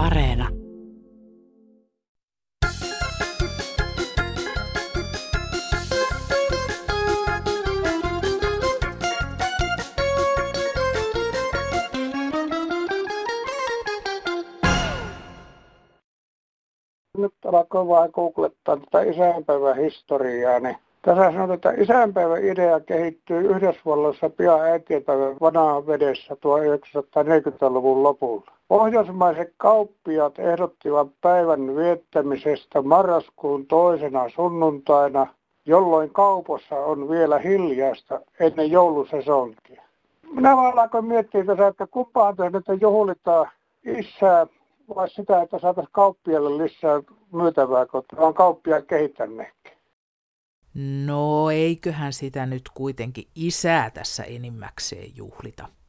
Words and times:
Areena. 0.00 0.48
nyt 17.18 17.34
alkoi 17.44 17.88
vain 17.88 18.10
googlettaa 18.14 18.76
tätä 18.76 19.02
isänpäivän 19.02 19.76
historiaa, 19.76 20.60
niin 20.60 20.76
tässä 21.02 21.32
sanotaan, 21.32 21.54
että 21.54 21.70
isänpäivän 21.70 22.44
idea 22.44 22.80
kehittyy 22.80 23.40
Yhdysvalloissa 23.40 24.30
pian 24.30 24.60
äitienpäivän 24.60 25.36
vanhaan 25.40 25.86
vedessä 25.86 26.34
1940-luvun 26.34 28.02
lopulla. 28.02 28.59
Pohjoismaiset 28.70 29.54
kauppiat 29.56 30.38
ehdottivat 30.38 31.08
päivän 31.20 31.76
viettämisestä 31.76 32.82
marraskuun 32.82 33.66
toisena 33.66 34.28
sunnuntaina, 34.28 35.34
jolloin 35.66 36.10
kaupossa 36.10 36.76
on 36.76 37.08
vielä 37.08 37.38
hiljaista 37.38 38.20
ennen 38.40 38.70
joulusesonkia. 38.70 39.82
Minä 40.32 40.56
vaan 40.56 40.78
alkoin 40.78 41.04
miettiä 41.04 41.44
tässä, 41.44 41.66
että 41.66 41.86
kumpaan 41.86 42.36
että 42.56 42.74
juhlitaan 42.80 43.50
isää 43.84 44.46
vai 44.94 45.10
sitä, 45.10 45.42
että 45.42 45.58
saataisiin 45.58 45.92
kauppialle 45.92 46.64
lisää 46.64 47.02
myytävää, 47.32 47.86
kun 47.86 48.02
on 48.16 48.34
kauppia 48.34 48.82
kehittäneetkin. 48.82 49.72
No 51.06 51.50
eiköhän 51.50 52.12
sitä 52.12 52.46
nyt 52.46 52.62
kuitenkin 52.74 53.24
isää 53.34 53.90
tässä 53.90 54.24
enimmäkseen 54.24 55.16
juhlita. 55.16 55.79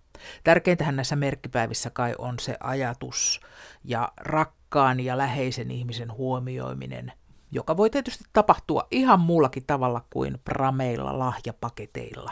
Tärkeintähän 0.44 0.96
näissä 0.96 1.16
merkkipäivissä 1.16 1.90
kai 1.90 2.16
on 2.18 2.40
se 2.40 2.58
ajatus 2.60 3.42
ja 3.84 4.12
rakkaan 4.18 5.00
ja 5.00 5.18
läheisen 5.18 5.72
ihmisen 5.72 6.14
huomioiminen, 6.14 7.12
joka 7.52 7.78
voi 7.78 7.90
tietysti 7.90 8.24
tapahtua 8.34 8.88
ihan 8.92 9.20
muullakin 9.20 9.64
tavalla 9.68 10.06
kuin 10.10 10.40
prameilla 10.46 11.20
lahjapaketeilla. 11.20 12.32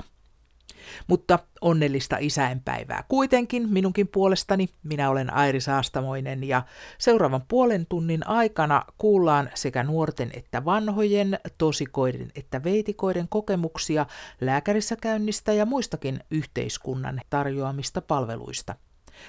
Mutta 1.07 1.39
onnellista 1.61 2.17
isäinpäivää 2.19 3.03
kuitenkin 3.07 3.69
minunkin 3.69 4.07
puolestani. 4.07 4.67
Minä 4.83 5.09
olen 5.09 5.33
Airi 5.33 5.61
Saastamoinen 5.61 6.43
ja 6.43 6.63
seuraavan 6.97 7.43
puolen 7.47 7.85
tunnin 7.85 8.27
aikana 8.27 8.83
kuullaan 8.97 9.49
sekä 9.55 9.83
nuorten 9.83 10.29
että 10.33 10.65
vanhojen, 10.65 11.39
tosikoiden 11.57 12.31
että 12.35 12.63
veitikoiden 12.63 13.27
kokemuksia 13.29 14.05
lääkärissä 14.41 14.95
käynnistä 14.95 15.53
ja 15.53 15.65
muistakin 15.65 16.19
yhteiskunnan 16.31 17.21
tarjoamista 17.29 18.01
palveluista. 18.01 18.75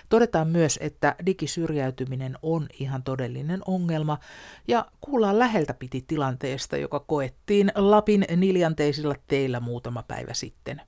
Todetaan 0.08 0.48
myös, 0.48 0.78
että 0.83 1.16
digisyrjäytyminen 1.27 2.38
on 2.42 2.66
ihan 2.78 3.03
todellinen 3.03 3.61
ongelma 3.66 4.19
ja 4.69 4.86
kuullaan 5.00 5.38
läheltä 5.38 5.75
piti 5.75 6.05
tilanteesta, 6.06 6.77
joka 6.77 7.00
koettiin 7.00 7.72
Lapin 7.75 8.25
niljanteisilla 8.36 9.14
teillä 9.27 9.61
muutama 9.61 10.03
päivä 10.03 10.34
sitten. 10.34 10.81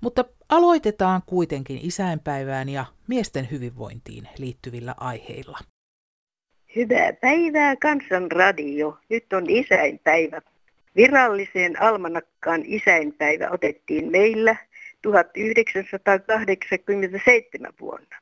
Mutta 0.00 0.24
aloitetaan 0.48 1.22
kuitenkin 1.26 1.78
isänpäivään 1.82 2.68
ja 2.68 2.84
miesten 3.08 3.48
hyvinvointiin 3.50 4.28
liittyvillä 4.38 4.94
aiheilla. 4.96 5.58
Hyvää 6.76 7.12
päivää 7.12 7.76
Kansanradio. 7.76 8.98
Nyt 9.08 9.32
on 9.32 9.50
isäinpäivä. 9.50 10.42
Viralliseen 10.96 11.82
almanakkaan 11.82 12.62
isäinpäivä 12.64 13.48
otettiin 13.50 14.10
meillä 14.10 14.56
1987 15.02 17.72
vuonna. 17.80 18.16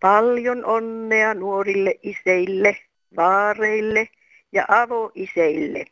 Paljon 0.00 0.64
onnea 0.64 1.34
nuorille 1.34 1.94
iseille, 2.02 2.76
vaareille 3.16 4.08
ja 4.52 4.64
avoiseille. 4.68 5.84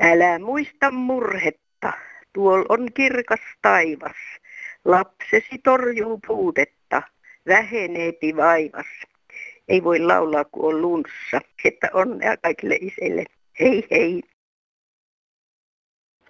Älä 0.00 0.38
muista 0.38 0.90
murhetta, 0.90 1.67
tuol 2.38 2.64
on 2.68 2.88
kirkas 2.94 3.40
taivas. 3.62 4.16
Lapsesi 4.84 5.58
torjuu 5.64 6.20
puutetta, 6.26 7.02
väheneepi 7.48 8.36
vaivas. 8.36 8.86
Ei 9.68 9.84
voi 9.84 10.00
laulaa, 10.00 10.44
kun 10.44 10.74
on 10.74 10.82
lunssa. 10.82 11.40
Että 11.64 11.88
onnea 11.92 12.36
kaikille 12.36 12.74
isille. 12.80 13.24
Hei 13.60 13.86
hei. 13.90 14.22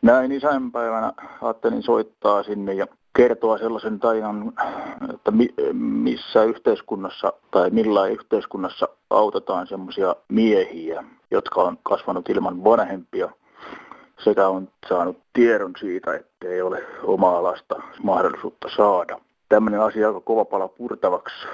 Näin 0.03 0.33
isänpäivänä 0.33 1.13
ajattelin 1.43 1.83
soittaa 1.83 2.43
sinne 2.43 2.73
ja 2.75 2.87
kertoa 3.17 3.59
sellaisen 3.59 4.01
tarinan, 4.01 4.53
että 5.15 5.33
missä 5.73 6.45
yhteiskunnassa 6.45 7.33
tai 7.51 7.71
millä 7.71 8.07
yhteiskunnassa 8.07 8.89
autetaan 9.11 9.67
semmoisia 9.67 10.17
miehiä, 10.29 11.05
jotka 11.31 11.63
on 11.63 11.79
kasvanut 11.83 12.29
ilman 12.29 12.65
vanhempia 12.65 13.31
sekä 14.25 14.49
on 14.49 14.69
saanut 14.89 15.17
tiedon 15.33 15.73
siitä, 15.79 16.15
että 16.15 16.49
ei 16.49 16.63
ole 16.63 16.83
omaa 17.03 17.43
lasta 17.43 17.83
mahdollisuutta 18.03 18.69
saada. 18.77 19.21
Tämmöinen 19.49 19.81
asia 19.81 20.09
on 20.09 20.23
kova 20.23 20.45
pala 20.45 20.69
purtavaksi 20.69 21.47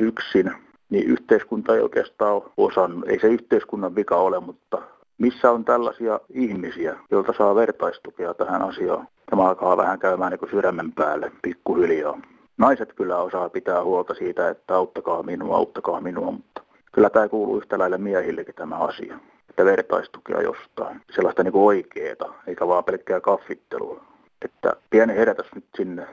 yksin, 0.00 0.52
niin 0.90 1.06
yhteiskunta 1.06 1.74
ei 1.74 1.80
oikeastaan 1.80 2.32
ole 2.32 2.42
osannut. 2.56 3.08
Ei 3.08 3.20
se 3.20 3.26
yhteiskunnan 3.26 3.94
vika 3.94 4.16
ole, 4.16 4.40
mutta 4.40 4.82
missä 5.18 5.50
on 5.50 5.64
tällaisia 5.64 6.20
ihmisiä, 6.30 6.96
joilta 7.10 7.32
saa 7.38 7.54
vertaistukea 7.54 8.34
tähän 8.34 8.62
asiaan. 8.62 9.08
Tämä 9.30 9.48
alkaa 9.48 9.76
vähän 9.76 9.98
käymään 9.98 10.32
niin 10.32 10.50
sydämen 10.50 10.92
päälle 10.92 11.32
pikkuhiljaa. 11.42 12.18
Naiset 12.58 12.92
kyllä 12.92 13.16
osaa 13.16 13.48
pitää 13.48 13.84
huolta 13.84 14.14
siitä, 14.14 14.48
että 14.48 14.76
auttakaa 14.76 15.22
minua, 15.22 15.56
auttakaa 15.56 16.00
minua, 16.00 16.30
mutta 16.30 16.62
kyllä 16.92 17.10
tämä 17.10 17.28
kuuluu 17.28 17.56
yhtä 17.56 17.78
lailla 17.78 17.98
miehillekin 17.98 18.54
tämä 18.54 18.76
asia 18.76 19.18
että 19.52 19.64
vertaistukea 19.64 20.40
jostain, 20.42 21.00
sellaista 21.14 21.42
niin 21.42 21.56
oikeeta, 21.56 22.32
eikä 22.46 22.68
vaan 22.68 22.84
pelkkää 22.84 23.20
kaffittelua. 23.20 24.04
Että 24.44 24.72
pieni 24.90 25.14
herätys 25.14 25.54
nyt 25.54 25.64
sinne 25.76 26.06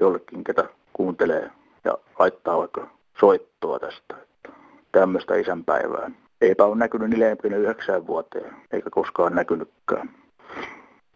jollekin, 0.00 0.44
ketä 0.44 0.68
kuuntelee 0.92 1.50
ja 1.84 1.98
laittaa 2.18 2.58
vaikka 2.58 2.90
soittoa 3.20 3.78
tästä. 3.78 4.16
Että 4.22 4.48
tämmöistä 4.92 5.34
isänpäivää. 5.36 6.10
Eipä 6.40 6.64
ole 6.64 6.76
näkynyt 6.76 7.10
49 7.10 8.06
vuoteen, 8.06 8.56
eikä 8.72 8.90
koskaan 8.90 9.34
näkynytkään. 9.34 10.10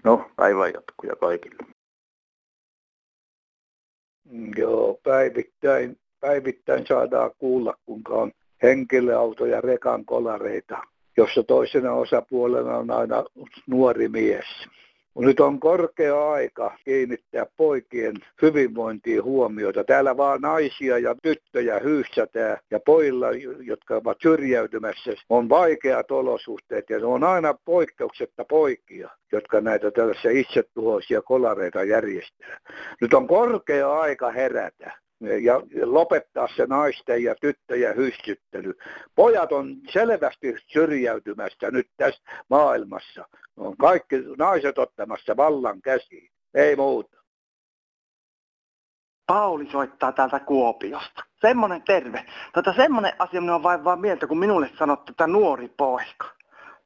No, 0.05 0.31
päivän 0.37 0.73
jatkuja 0.75 1.17
kaikille. 1.17 1.67
Joo, 4.57 4.99
päivittäin, 5.03 5.99
päivittäin 6.21 6.87
saadaan 6.87 7.31
kuulla, 7.39 7.75
kuinka 7.87 8.15
on 8.15 8.33
henkilöauto- 8.63 9.47
ja 9.47 9.61
rekan 9.61 10.05
kolareita 10.05 10.83
jossa 11.17 11.43
toisena 11.43 11.93
osapuolena 11.93 12.77
on 12.77 12.91
aina 12.91 13.25
nuori 13.67 14.09
mies. 14.09 14.47
Nyt 15.19 15.41
on 15.41 15.61
korkea 15.61 16.31
aika 16.31 16.79
kiinnittää 16.85 17.47
poikien 17.57 18.15
hyvinvointiin 18.43 19.23
huomiota. 19.23 19.85
Täällä 19.85 20.17
vaan 20.17 20.41
naisia 20.41 20.99
ja 20.99 21.15
tyttöjä 21.23 21.79
hyyssätään 21.79 22.59
ja 22.71 22.81
pojilla, 22.81 23.27
jotka 23.61 23.97
ovat 23.97 24.19
syrjäytymässä, 24.23 25.11
on 25.31 25.49
vaikeat 25.49 26.11
olosuhteet 26.11 26.91
ja 26.91 26.99
ne 26.99 27.05
on 27.05 27.25
aina 27.25 27.55
poikkeuksetta 27.65 28.45
poikia, 28.45 29.11
jotka 29.33 29.61
näitä 29.61 29.91
tällaisia 29.91 30.31
itsetuhoisia 30.31 31.23
kolareita 31.23 31.85
järjestää. 31.85 32.61
Nyt 33.01 33.15
on 33.15 33.27
korkea 33.27 33.93
aika 33.93 34.31
herätä 34.31 35.06
ja 35.21 35.61
lopettaa 35.83 36.49
se 36.57 36.67
naisten 36.67 37.23
ja 37.23 37.35
tyttöjen 37.35 37.97
hyssyttely. 37.97 38.75
Pojat 39.15 39.53
on 39.53 39.77
selvästi 39.93 40.55
syrjäytymässä 40.67 41.71
nyt 41.71 41.89
tässä 41.97 42.23
maailmassa. 42.51 43.29
On 43.57 43.77
kaikki 43.77 44.17
naiset 44.39 44.79
ottamassa 44.79 45.37
vallan 45.37 45.83
käsiin. 45.83 46.31
Ei 46.55 46.77
muuta. 46.77 47.17
Pauli 49.27 49.69
soittaa 49.73 50.13
täältä 50.13 50.41
Kuopiosta. 50.41 51.25
Semmonen 51.41 51.83
terve. 51.83 52.25
Tota 52.55 52.73
semmonen 52.73 53.13
asia 53.19 53.63
vain 53.63 53.85
vaan 53.85 54.01
mieltä, 54.01 54.27
kun 54.27 54.39
minulle 54.39 54.71
sanottu, 54.79 55.13
että 55.13 55.27
nuori 55.27 55.69
poika. 55.69 56.37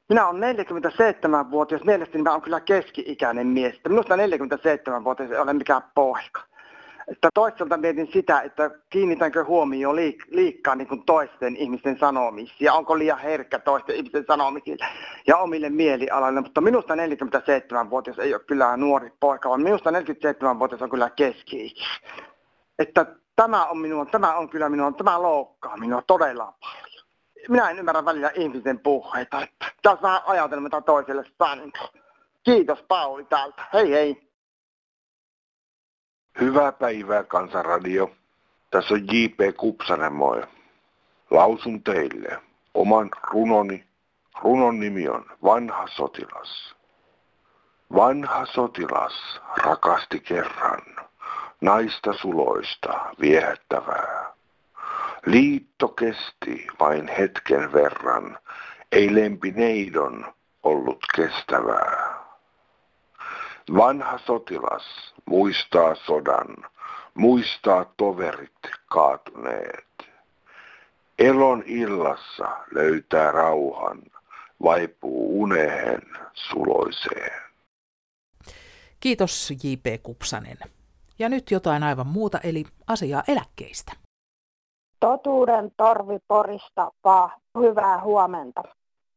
Minä 0.09 0.27
olen 0.27 0.55
47-vuotias, 0.55 1.83
mielestäni 1.83 2.23
mä 2.23 2.31
olen 2.31 2.41
kyllä 2.41 2.59
keski-ikäinen 2.59 3.47
mies. 3.47 3.81
Minusta 3.89 4.15
47-vuotias 4.15 5.31
ei 5.31 5.37
ole 5.37 5.53
mikään 5.53 5.81
poika 5.95 6.50
että 7.11 7.29
toisaalta 7.33 7.77
mietin 7.77 8.09
sitä, 8.13 8.41
että 8.41 8.71
kiinnitänkö 8.89 9.43
huomioon 9.43 9.95
liik- 9.95 10.27
liikkaa 10.29 10.75
niin 10.75 10.87
kuin 10.87 11.03
toisten 11.05 11.55
ihmisten 11.55 11.99
sanomisiin 11.99 12.57
ja 12.59 12.73
onko 12.73 12.97
liian 12.97 13.19
herkkä 13.19 13.59
toisten 13.59 13.95
ihmisten 13.95 14.25
sanomisille 14.27 14.85
ja 15.27 15.37
omille 15.37 15.69
mielialaille. 15.69 16.41
Mutta 16.41 16.61
minusta 16.61 16.95
47-vuotias 16.95 18.19
ei 18.19 18.33
ole 18.33 18.43
kyllä 18.43 18.77
nuori 18.77 19.13
poika, 19.19 19.49
vaan 19.49 19.61
minusta 19.61 19.89
47-vuotias 19.91 20.81
on 20.81 20.89
kyllä 20.89 21.09
keski 21.09 21.75
Että 22.79 23.05
tämä 23.35 23.65
on, 23.65 23.77
minua, 23.77 24.05
tämä 24.05 24.35
on 24.35 24.49
kyllä 24.49 24.69
minua, 24.69 24.91
tämä 24.91 25.21
loukkaa 25.21 25.77
minua 25.77 26.01
todella 26.07 26.53
paljon. 26.61 27.05
Minä 27.49 27.69
en 27.69 27.79
ymmärrä 27.79 28.05
välillä 28.05 28.31
ihmisten 28.35 28.79
puheita, 28.79 29.41
että 29.43 29.65
tässä 29.81 30.01
vähän 30.01 30.21
ajatelma, 30.25 30.63
mitä 30.63 30.81
toiselle 30.81 31.25
sanoo. 31.37 31.67
Kiitos 32.43 32.83
Pauli 32.87 33.23
täältä. 33.25 33.63
Hei 33.73 33.91
hei. 33.91 34.30
Hyvää 36.39 36.71
päivää 36.71 37.23
Kansanradio. 37.23 38.11
Tässä 38.71 38.93
on 38.93 39.07
J.P. 39.07 39.57
Kupsanen 39.57 40.13
moi. 40.13 40.43
Lausun 41.31 41.83
teille. 41.83 42.41
oman 42.73 43.09
runoni. 43.31 43.83
Runon 44.43 44.79
nimi 44.79 45.09
on 45.09 45.25
Vanha 45.43 45.87
sotilas. 45.87 46.75
Vanha 47.95 48.45
sotilas 48.45 49.41
rakasti 49.57 50.19
kerran 50.19 50.81
naista 51.61 52.13
suloista 52.13 52.99
viehättävää. 53.21 54.33
Liitto 55.25 55.87
kesti 55.87 56.67
vain 56.79 57.07
hetken 57.07 57.73
verran, 57.73 58.37
ei 58.91 59.15
lempineidon 59.15 60.33
ollut 60.63 61.05
kestävää. 61.15 62.20
Vanha 63.77 64.19
sotilas 64.25 65.13
muistaa 65.25 65.95
sodan, 65.95 66.55
muistaa 67.13 67.85
toverit 67.97 68.59
kaatuneet. 68.85 69.85
Elon 71.19 71.63
illassa 71.65 72.57
löytää 72.71 73.31
rauhan, 73.31 74.01
vaipuu 74.63 75.41
uneen 75.41 76.01
suloiseen. 76.33 77.41
Kiitos 78.99 79.51
J.P. 79.63 80.03
Kupsanen. 80.03 80.57
Ja 81.19 81.29
nyt 81.29 81.51
jotain 81.51 81.83
aivan 81.83 82.07
muuta, 82.07 82.39
eli 82.43 82.63
asiaa 82.87 83.23
eläkkeistä. 83.27 83.91
Totuuden 84.99 85.71
torvi 85.77 86.19
Porista, 86.27 86.91
vaan 87.03 87.31
hyvää 87.59 88.01
huomenta. 88.01 88.63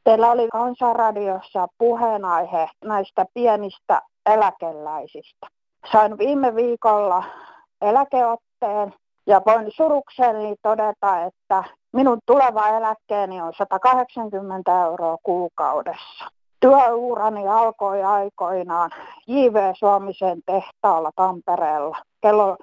Teillä 0.04 0.30
oli 0.30 0.48
Kansanradiossa 0.48 1.66
puheenaihe 1.78 2.68
näistä 2.84 3.26
pienistä 3.34 4.02
eläkeläisistä. 4.26 5.46
Sain 5.92 6.18
viime 6.18 6.54
viikolla 6.54 7.24
eläkeotteen 7.80 8.94
ja 9.26 9.40
voin 9.46 9.66
surukseni 9.76 10.56
todeta, 10.62 11.24
että 11.24 11.64
minun 11.92 12.18
tuleva 12.26 12.68
eläkkeeni 12.68 13.42
on 13.42 13.52
180 13.58 14.82
euroa 14.82 15.16
kuukaudessa. 15.22 16.24
Työurani 16.60 17.48
alkoi 17.48 18.02
aikoinaan 18.02 18.90
J.V. 19.26 19.72
Suomisen 19.74 20.40
tehtaalla 20.46 21.10
Tampereella 21.16 21.98
kello 22.22 22.56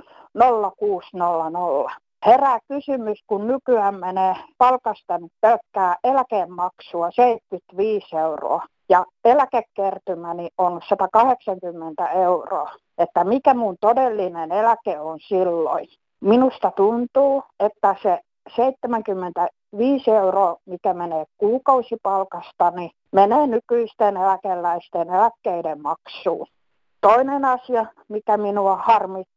0600. 0.80 1.96
Herää 2.26 2.60
kysymys, 2.68 3.24
kun 3.28 3.48
nykyään 3.48 4.00
menee 4.00 4.36
palkasta 4.58 5.20
pelkkää 5.42 5.96
eläkemaksua 6.04 7.12
75 7.12 8.16
euroa 8.16 8.66
ja 8.90 9.06
eläkekertymäni 9.26 10.50
on 10.58 10.82
180 10.90 12.08
euroa, 12.10 12.72
että 12.98 13.24
mikä 13.24 13.54
mun 13.54 13.76
todellinen 13.80 14.52
eläke 14.52 15.00
on 15.00 15.20
silloin. 15.28 15.88
Minusta 16.20 16.72
tuntuu, 16.72 17.44
että 17.60 17.96
se 18.04 18.20
75 18.56 20.12
euroa, 20.12 20.58
mikä 20.66 20.94
menee 20.94 21.26
kuukausipalkasta, 21.38 22.72
niin 22.72 22.92
menee 23.12 23.48
nykyisten 23.48 24.18
eläkeläisten 24.18 25.10
eläkkeiden 25.10 25.82
maksuun. 25.82 26.48
Toinen 27.02 27.46
asia, 27.46 27.86
mikä 28.10 28.38
minua 28.38 28.76
harmittaa, 28.76 29.31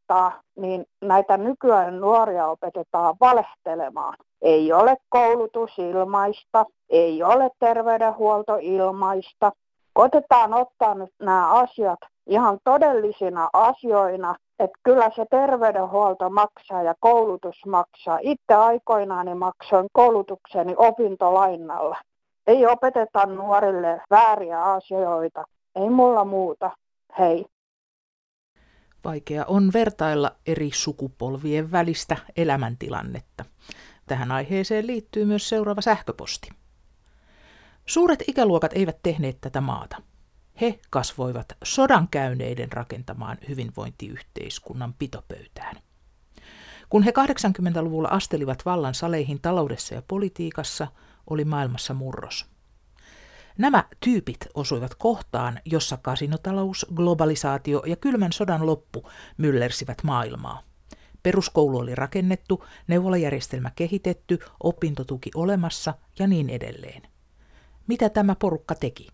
niin 0.57 0.87
näitä 1.01 1.37
nykyään 1.37 2.01
nuoria 2.01 2.47
opetetaan 2.47 3.15
valehtelemaan. 3.21 4.17
Ei 4.43 4.73
ole 4.73 4.97
koulutus 5.09 5.79
ilmaista, 5.79 6.65
ei 6.91 7.23
ole 7.23 7.51
terveydenhuolto 7.59 8.59
ilmaista. 8.61 9.53
Koitetaan 9.93 10.55
ottaa 10.55 10.95
nyt 10.95 11.11
nämä 11.21 11.53
asiat 11.53 11.99
ihan 12.27 12.59
todellisina 12.65 13.49
asioina, 13.53 14.35
että 14.59 14.79
kyllä 14.83 15.11
se 15.17 15.27
terveydenhuolto 15.31 16.31
maksaa 16.31 16.83
ja 16.83 16.95
koulutus 17.01 17.67
maksaa. 17.67 18.19
Itse 18.23 18.55
aikoinaani 18.55 19.35
maksoin 19.35 19.87
koulutukseni 19.93 20.75
opintolainalla. 20.77 21.97
Ei 22.47 22.67
opeteta 22.67 23.27
nuorille 23.27 24.01
vääriä 24.11 24.63
asioita. 24.63 25.45
Ei 25.77 25.91
mulla 25.91 26.25
muuta. 26.25 26.71
Hei. 27.19 27.47
Vaikea 29.05 29.45
on 29.45 29.73
vertailla 29.73 30.37
eri 30.47 30.71
sukupolvien 30.75 31.73
välistä 31.73 32.17
elämäntilannetta. 32.37 33.45
Tähän 34.07 34.33
aiheeseen 34.33 34.87
liittyy 34.87 35.25
myös 35.25 35.49
seuraava 35.49 35.81
sähköposti. 35.81 36.49
Suuret 37.87 38.23
ikäluokat 38.27 38.73
eivät 38.73 38.97
tehneet 39.03 39.41
tätä 39.41 39.61
maata. 39.61 40.03
He 40.61 40.81
kasvoivat 40.91 41.53
sodan 41.65 42.09
käyneiden 42.09 42.73
rakentamaan 42.73 43.39
hyvinvointiyhteiskunnan 43.49 44.95
pitopöytään. 44.99 45.77
Kun 46.89 47.03
he 47.03 47.11
80-luvulla 47.11 48.09
astelivat 48.09 48.65
vallan 48.65 48.95
saleihin 48.95 49.41
taloudessa 49.41 49.95
ja 49.95 50.03
politiikassa, 50.09 50.87
oli 51.31 51.45
maailmassa 51.45 51.95
murros. 51.95 52.54
Nämä 53.59 53.85
tyypit 54.01 54.47
osuivat 54.55 54.95
kohtaan, 54.95 55.61
jossa 55.65 55.97
kasinotalous, 55.97 56.87
globalisaatio 56.95 57.83
ja 57.87 57.97
kylmän 57.97 58.33
sodan 58.33 58.67
loppu 58.67 59.11
myllersivät 59.39 59.99
maailmaa. 60.03 60.63
Peruskoulu 61.23 61.79
oli 61.79 61.95
rakennettu, 61.95 62.65
neuvolajärjestelmä 62.87 63.71
kehitetty, 63.77 64.39
opintotuki 64.63 65.31
olemassa 65.35 65.95
ja 66.19 66.27
niin 66.27 66.51
edelleen. 66.51 67.03
Mitä 67.87 68.09
tämä 68.09 68.35
porukka 68.39 68.75
teki? 68.75 69.09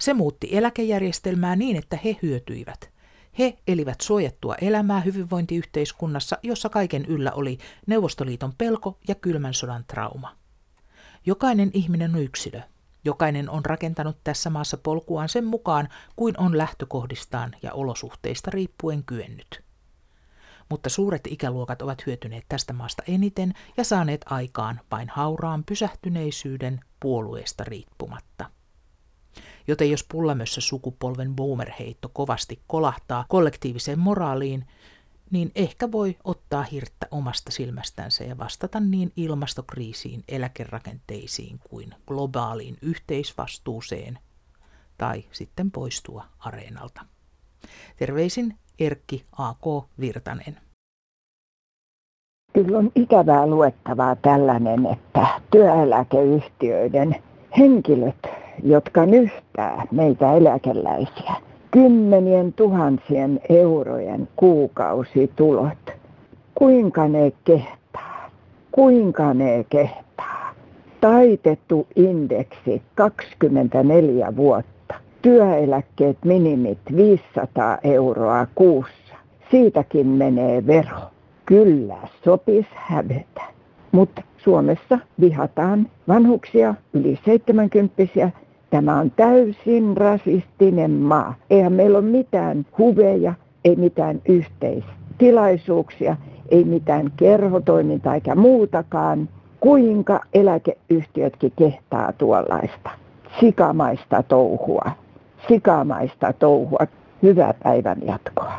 Se 0.00 0.14
muutti 0.14 0.48
eläkejärjestelmää 0.52 1.56
niin, 1.56 1.76
että 1.76 1.98
he 2.04 2.16
hyötyivät. 2.22 2.90
He 3.38 3.58
elivät 3.68 4.00
suojattua 4.00 4.54
elämää 4.54 5.00
hyvinvointiyhteiskunnassa, 5.00 6.38
jossa 6.42 6.68
kaiken 6.68 7.04
yllä 7.04 7.32
oli 7.32 7.58
Neuvostoliiton 7.86 8.52
pelko 8.58 8.98
ja 9.08 9.14
kylmän 9.14 9.54
sodan 9.54 9.84
trauma. 9.86 10.36
Jokainen 11.26 11.70
ihminen 11.72 12.14
on 12.14 12.22
yksilö. 12.22 12.60
Jokainen 13.04 13.50
on 13.50 13.64
rakentanut 13.64 14.16
tässä 14.24 14.50
maassa 14.50 14.76
polkuaan 14.76 15.28
sen 15.28 15.44
mukaan, 15.44 15.88
kuin 16.16 16.34
on 16.40 16.58
lähtökohdistaan 16.58 17.56
ja 17.62 17.72
olosuhteista 17.72 18.50
riippuen 18.50 19.04
kyennyt. 19.04 19.64
Mutta 20.68 20.88
suuret 20.88 21.26
ikäluokat 21.26 21.82
ovat 21.82 22.06
hyötyneet 22.06 22.44
tästä 22.48 22.72
maasta 22.72 23.02
eniten 23.08 23.54
ja 23.76 23.84
saaneet 23.84 24.24
aikaan 24.30 24.80
vain 24.90 25.08
hauraan 25.08 25.64
pysähtyneisyyden 25.64 26.80
puolueesta 27.00 27.64
riippumatta. 27.64 28.50
Joten 29.66 29.90
jos 29.90 30.04
pullamössä 30.12 30.60
sukupolven 30.60 31.36
boomerheitto 31.36 32.08
kovasti 32.08 32.62
kolahtaa 32.66 33.24
kollektiiviseen 33.28 33.98
moraaliin, 33.98 34.66
niin 35.34 35.50
ehkä 35.54 35.92
voi 35.92 36.16
ottaa 36.24 36.62
hirttä 36.62 37.06
omasta 37.10 37.50
silmästänsä 37.50 38.24
ja 38.24 38.38
vastata 38.38 38.80
niin 38.80 39.12
ilmastokriisiin, 39.16 40.24
eläkerakenteisiin 40.28 41.58
kuin 41.70 41.94
globaaliin 42.06 42.76
yhteisvastuuseen 42.82 44.18
tai 44.98 45.24
sitten 45.32 45.70
poistua 45.70 46.24
areenalta. 46.38 47.00
Terveisin 47.96 48.54
Erkki 48.78 49.24
A.K. 49.38 49.64
Virtanen. 50.00 50.56
Kyllä 52.52 52.78
on 52.78 52.92
ikävää 52.94 53.46
luettavaa 53.46 54.16
tällainen, 54.16 54.86
että 54.86 55.40
työeläkeyhtiöiden 55.50 57.22
henkilöt, 57.58 58.26
jotka 58.62 59.06
nyhtää 59.06 59.86
meitä 59.90 60.32
eläkeläisiä, 60.32 61.34
kymmenien 61.74 62.52
tuhansien 62.52 63.40
eurojen 63.48 64.28
kuukausitulot. 64.36 65.92
Kuinka 66.54 67.08
ne 67.08 67.32
kehtaa? 67.44 68.30
Kuinka 68.72 69.34
ne 69.34 69.64
kehtaa? 69.68 70.54
Taitettu 71.00 71.86
indeksi 71.96 72.82
24 72.94 74.36
vuotta. 74.36 74.94
Työeläkkeet 75.22 76.18
minimit 76.24 76.78
500 76.96 77.78
euroa 77.84 78.46
kuussa. 78.54 79.14
Siitäkin 79.50 80.06
menee 80.06 80.66
vero. 80.66 80.98
Kyllä 81.46 81.96
sopis 82.24 82.66
hävetä. 82.74 83.42
Mutta 83.92 84.22
Suomessa 84.38 84.98
vihataan 85.20 85.86
vanhuksia, 86.08 86.74
yli 86.92 87.18
70 87.24 88.30
Tämä 88.74 88.98
on 88.98 89.10
täysin 89.10 89.96
rasistinen 89.96 90.90
maa. 90.90 91.34
Eihän 91.50 91.72
meillä 91.72 91.98
ole 91.98 92.06
mitään 92.06 92.66
huveja, 92.78 93.34
ei 93.64 93.76
mitään 93.76 94.22
yhteistilaisuuksia, 94.28 96.16
ei 96.50 96.64
mitään 96.64 97.12
kerhotoimintaa 97.16 98.14
eikä 98.14 98.34
muutakaan. 98.34 99.28
Kuinka 99.60 100.20
eläkeyhtiötkin 100.34 101.52
kehtaa 101.58 102.12
tuollaista 102.12 102.90
sikamaista 103.40 104.22
touhua, 104.22 104.90
sikamaista 105.48 106.32
touhua. 106.32 106.86
Hyvää 107.22 107.54
päivän 107.62 107.98
jatkoa. 108.06 108.58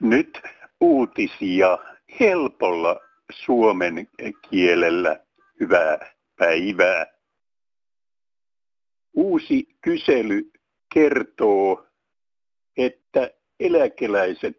Nyt 0.00 0.42
uutisia 0.80 1.78
helpolla 2.20 3.00
suomen 3.30 4.08
kielellä. 4.50 5.16
Hyvää 5.60 5.98
päivää. 6.38 7.21
Uusi 9.14 9.68
kysely 9.80 10.50
kertoo, 10.94 11.86
että 12.76 13.30
eläkeläiset 13.60 14.58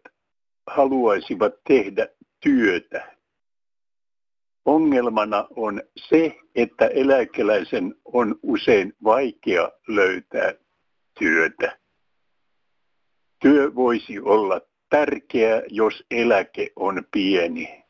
haluaisivat 0.66 1.54
tehdä 1.68 2.08
työtä. 2.40 3.14
ongelmana 4.64 5.46
on 5.56 5.82
se, 6.08 6.36
että 6.54 6.86
eläkeläisen 6.86 7.94
on 8.04 8.38
usein 8.42 8.92
vaikea 9.04 9.72
löytää 9.88 10.54
työtä. 11.18 11.78
Työ 13.40 13.74
voisi 13.74 14.20
olla 14.20 14.60
tärkeä, 14.90 15.62
jos 15.68 16.04
eläke 16.10 16.70
on 16.76 17.04
pieni. 17.12 17.84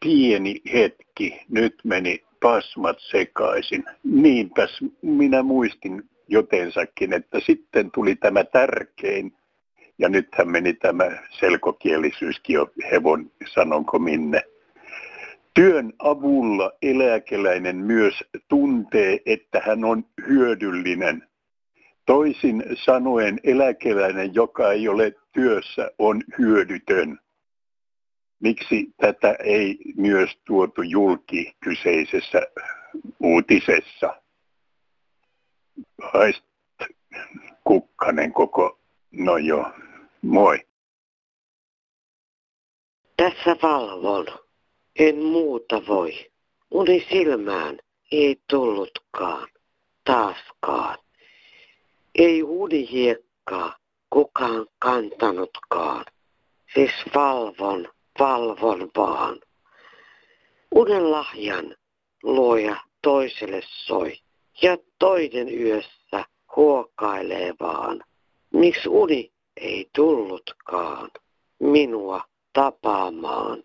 Pieni 0.00 0.60
hetki, 0.72 1.40
nyt 1.48 1.74
meni 1.84 2.24
pasmat 2.42 2.96
sekaisin. 3.00 3.84
Niinpäs 4.04 4.80
minä 5.02 5.42
muistin 5.42 6.02
jotensakin, 6.28 7.12
että 7.12 7.40
sitten 7.46 7.90
tuli 7.90 8.16
tämä 8.16 8.44
tärkein, 8.44 9.32
ja 9.98 10.08
nythän 10.08 10.48
meni 10.48 10.72
tämä 10.74 11.04
selkokielisyyskin 11.30 12.54
jo 12.54 12.70
hevon 12.90 13.30
sanonko 13.54 13.98
minne. 13.98 14.42
Työn 15.54 15.92
avulla 15.98 16.72
eläkeläinen 16.82 17.76
myös 17.76 18.14
tuntee, 18.48 19.18
että 19.26 19.62
hän 19.66 19.84
on 19.84 20.04
hyödyllinen. 20.28 21.24
Toisin 22.06 22.64
sanoen 22.84 23.40
eläkeläinen, 23.44 24.34
joka 24.34 24.72
ei 24.72 24.88
ole 24.88 25.14
työssä, 25.32 25.90
on 25.98 26.22
hyödytön. 26.38 27.18
Miksi 28.40 28.94
tätä 28.96 29.36
ei 29.44 29.78
myös 29.96 30.30
tuotu 30.44 30.82
julki 30.82 31.56
kyseisessä 31.60 32.42
uutisessa? 33.20 34.22
Haist 36.12 36.44
kukkanen 37.64 38.32
koko, 38.32 38.78
no 39.10 39.36
joo, 39.36 39.72
moi. 40.22 40.66
Tässä 43.16 43.56
valvon. 43.62 44.26
En 44.98 45.18
muuta 45.18 45.82
voi. 45.86 46.30
Uni 46.70 47.06
silmään 47.10 47.78
ei 48.12 48.40
tullutkaan. 48.50 49.48
Taaskaan. 50.04 50.98
Ei 52.14 52.42
hiekkaa 52.90 53.76
kukaan 54.10 54.66
kantanutkaan. 54.78 56.04
Siis 56.74 56.92
valvon, 57.14 57.88
valvon 58.20 58.90
vaan. 58.96 59.40
Unen 60.74 61.10
lahjan 61.10 61.74
luoja 62.22 62.76
toiselle 63.02 63.60
soi 63.64 64.18
ja 64.62 64.78
toinen 64.98 65.60
yössä 65.60 66.24
huokailee 66.56 67.54
vaan. 67.60 68.04
Miksi 68.52 68.88
uni 68.88 69.32
ei 69.56 69.88
tullutkaan 69.94 71.10
minua 71.58 72.22
tapaamaan? 72.52 73.62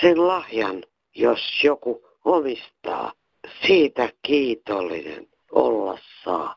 Sen 0.00 0.28
lahjan, 0.28 0.84
jos 1.14 1.40
joku 1.64 2.06
omistaa, 2.24 3.12
siitä 3.66 4.12
kiitollinen 4.22 5.28
olla 5.52 5.98
saa. 6.24 6.56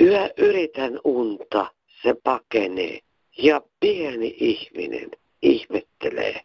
Yö 0.00 0.30
yritän 0.36 1.00
unta, 1.04 1.66
se 2.02 2.14
pakenee 2.24 2.98
ja 3.38 3.60
pieni 3.80 4.36
ihminen 4.38 5.10
ihmettelee. 5.44 6.40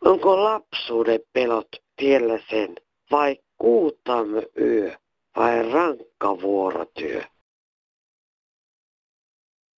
Onko 0.00 0.44
lapsuuden 0.44 1.20
pelot 1.32 1.68
tiellä 1.96 2.38
sen 2.50 2.74
vai 3.10 3.36
kuutamme 3.58 4.42
yö 4.60 4.92
vai 5.36 5.72
rankka 5.72 6.40
vuorotyö? 6.40 7.22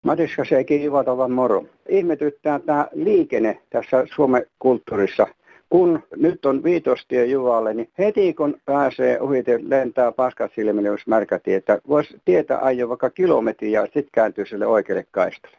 Matiska 0.05 0.45
Seiki 0.45 0.85
Ivatovan 0.85 1.31
moro. 1.31 1.65
Ihmetyttää 1.89 2.59
tämä 2.59 2.89
liikenne 2.93 3.61
tässä 3.71 4.07
Suomen 4.15 4.47
kulttuurissa. 4.59 5.27
Kun 5.71 6.03
nyt 6.17 6.47
on 6.47 6.65
viitostie 6.65 7.25
Juvalle, 7.27 7.75
niin 7.75 7.91
heti 7.99 8.35
kun 8.35 8.61
pääsee 8.65 9.21
ohi, 9.21 9.45
lentää 9.69 10.13
paskat 10.13 10.53
silmille, 10.55 10.89
jos 10.89 11.07
märkäti, 11.07 11.55
että 11.55 11.81
voisi 11.89 12.21
tietää 12.25 12.59
ajo 12.63 12.89
vaikka 12.89 13.11
kilometri 13.11 13.73
ja 13.73 13.83
sitten 13.83 14.09
kääntyy 14.13 14.47
sille 14.47 14.67
oikealle 14.67 15.07
kaistalle. 15.11 15.59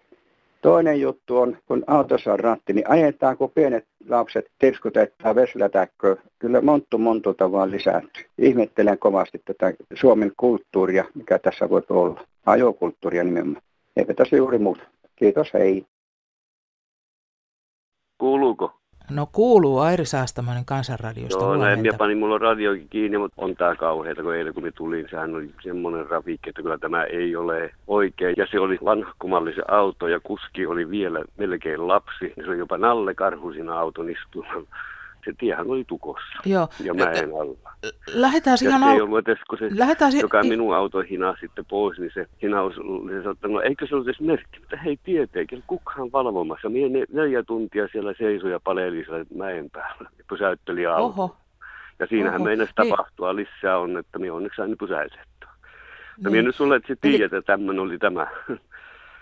Toinen 0.62 1.02
juttu 1.02 1.38
on, 1.38 1.58
kun 1.66 1.84
autossa 1.88 2.34
on 2.34 2.40
ratti, 2.40 2.74
niin 2.74 2.90
ajetaan, 2.90 3.38
kun 3.38 3.52
pienet 3.52 3.86
lapset 4.10 4.46
tirskutettaa 4.60 5.36
vesilätäkköä. 5.36 6.16
Kyllä 6.40 6.62
monttu 6.62 6.98
montulta 6.98 7.52
vaan 7.52 7.72
lisääntyy. 7.72 8.24
Ihmettelen 8.38 9.00
kovasti 9.00 9.42
tätä 9.46 9.74
Suomen 9.94 10.32
kulttuuria, 10.38 11.06
mikä 11.16 11.40
tässä 11.40 11.70
voi 11.70 11.82
olla. 11.90 12.22
Ajokulttuuria 12.46 13.24
nimenomaan. 13.24 13.62
Eipä 13.98 14.14
tässä 14.14 14.36
juuri 14.36 14.58
muuta. 14.58 14.84
Kiitos, 15.16 15.54
hei. 15.54 15.86
Kuuluuko? 18.18 18.79
No 19.10 19.28
kuuluu 19.32 19.80
Airi 19.80 20.06
Saastamoinen 20.06 20.66
kansanradiosta 20.66 21.44
Joo, 21.44 21.58
näin 21.58 21.80
minä 21.80 21.98
panin, 21.98 22.18
mulla 22.18 22.36
on 22.36 22.42
radiokin 22.42 22.88
kiinni, 22.90 23.18
mutta 23.18 23.42
on 23.42 23.56
tää 23.56 23.76
kauheata, 23.76 24.24
kun 24.24 24.36
eilen 24.36 24.54
kun 24.54 24.64
me 24.64 24.72
tulin, 24.72 25.08
sehän 25.10 25.36
oli 25.36 25.52
semmoinen 25.64 26.10
rafikki, 26.10 26.50
että 26.50 26.62
kyllä 26.62 26.78
tämä 26.78 27.04
ei 27.04 27.36
ole 27.36 27.72
oikein. 27.88 28.36
Ja 28.38 28.48
se 28.52 28.60
oli 28.60 28.78
vanhakkumallisen 28.86 29.72
auto 29.72 30.08
ja 30.08 30.20
kuski 30.20 30.66
oli 30.66 30.90
vielä 30.90 31.24
melkein 31.38 31.88
lapsi, 31.88 32.26
niin 32.36 32.46
se 32.46 32.50
oli 32.50 32.58
jopa 32.58 32.78
Nalle 32.78 33.16
Karhu 33.16 33.52
siinä 33.52 33.74
auton 33.74 34.10
istunut 34.10 34.68
se 35.26 35.34
tiehän 35.40 35.68
oli 35.70 35.84
tukossa 35.88 36.40
Joo. 36.46 36.68
ja 36.84 36.94
mäen 36.94 37.30
alla. 37.42 37.72
Lähdetään 38.14 38.58
ja 38.64 38.70
ihan 38.70 38.84
ei 38.84 39.00
al... 39.00 39.04
ollut 39.04 39.28
edes, 39.28 39.40
kun 39.50 39.58
se, 39.58 39.70
Lähdetään 39.78 40.12
si- 40.12 40.20
joka 40.20 40.44
minun 40.44 40.76
auto 40.76 41.00
hinaa 41.10 41.36
sitten 41.40 41.66
pois, 41.66 42.00
niin 42.00 42.12
se 42.14 42.26
hinaus, 42.42 42.76
se 42.76 43.18
sanoi, 43.18 43.32
että 43.32 43.48
no 43.48 43.62
eikö 43.62 43.88
se 43.88 43.96
ollut 43.96 44.08
edes 44.08 44.22
merkki, 44.22 44.60
mutta 44.60 44.78
hei 44.78 44.98
tietenkin, 45.04 45.64
kukaan 45.68 46.12
valvomassa. 46.12 46.70
Mie 46.70 46.90
ne, 46.90 47.06
neljä 47.14 47.44
tuntia 47.44 47.88
siellä 47.92 48.14
seisoi 48.18 48.52
ja 48.52 48.60
paleli 48.60 49.04
siellä 49.06 49.26
mäen 49.36 49.70
päällä 49.70 50.10
ja 50.18 50.24
pysäytteli 50.30 50.86
auto. 50.86 51.06
Oho. 51.06 51.36
Ja 52.00 52.08
siinähän 52.08 52.42
Oho. 52.42 52.46
meinasi 52.46 52.72
Niin. 52.80 52.90
tapahtua 52.90 53.36
lisää 53.36 53.78
on, 53.80 53.98
että 53.98 54.20
minä 54.20 54.34
onneksi 54.34 54.56
sain 54.58 54.78
pysäytettyä. 54.78 55.50
No 55.50 55.50
Niin. 56.24 56.32
minä 56.32 56.42
nyt 56.44 56.56
sulle, 56.56 56.76
että 56.76 56.96
tiedät, 57.02 57.34
että 57.34 57.42
tämmöinen 57.54 57.80
oli 57.84 57.98
tämä. 57.98 58.28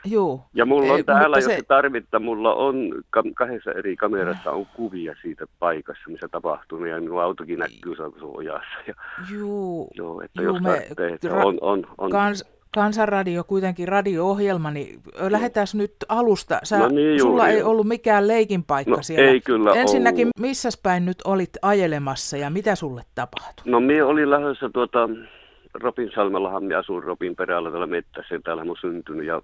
Juu. 0.05 0.41
Ja 0.53 0.65
mulla 0.65 0.91
on 0.93 0.97
Ei, 0.97 1.03
täällä, 1.03 1.37
jos 1.37 1.45
se- 1.45 1.59
tarvittaa, 1.67 2.19
mulla 2.19 2.53
on 2.53 2.75
ka- 3.09 3.23
kahdessa 3.35 3.71
eri 3.71 3.95
kamerassa 3.95 4.51
on 4.51 4.65
kuvia 4.65 5.15
siitä 5.21 5.45
paikassa, 5.59 6.03
missä 6.09 6.27
tapahtunut, 6.27 6.87
ja 6.87 7.01
minun 7.01 7.21
autokin 7.21 7.59
näkyy 7.59 7.95
se 7.95 8.03
on 8.03 8.13
ojassa. 8.21 8.79
Ja, 8.87 8.93
Juu. 9.31 9.87
joo, 9.95 10.21
että 10.21 10.41
Juu, 10.41 10.53
jos 10.53 10.61
me 10.63 10.69
tarvitsee, 10.69 11.07
että 11.13 11.27
ra- 11.27 11.45
on, 11.45 11.57
on, 11.61 11.83
on. 11.97 12.11
Kans, 12.11 12.45
Kansanradio 12.75 13.43
kuitenkin 13.43 13.87
radio-ohjelma, 13.87 14.71
niin 14.71 14.99
lähdetään 15.29 15.67
nyt 15.73 15.95
alusta. 16.09 16.59
Sä, 16.63 16.79
No 16.79 16.87
niin, 16.87 17.19
sulla 17.21 17.37
juuri 17.43 17.51
ei 17.53 17.59
joo. 17.59 17.69
ollut 17.69 17.87
mikään 17.87 18.27
leikin 18.27 18.63
paikka 18.63 18.95
No, 18.95 19.01
siellä. 19.01 19.31
ei 19.31 19.41
kyllä 19.41 19.71
Ensinnäkin, 19.73 20.25
ollut. 20.27 20.39
missäs 20.39 20.79
päin 20.83 21.05
nyt 21.05 21.17
olit 21.25 21.49
ajelemassa 21.61 22.37
ja 22.37 22.49
mitä 22.49 22.75
sulle 22.75 23.01
tapahtui? 23.15 23.71
No 23.71 23.79
minä 23.79 24.05
olin 24.05 24.29
lähdössä 24.29 24.69
tuota, 24.73 25.09
Ropin 25.73 26.11
Salmellahan 26.15 26.63
minä 26.63 26.77
asun 26.79 27.03
Ropin 27.03 27.35
perällä 27.35 27.69
täällä 27.71 27.87
mettässä, 27.87 28.39
täällä 28.43 28.63
oon 28.67 28.75
syntynyt. 28.81 29.25
Ja, 29.25 29.41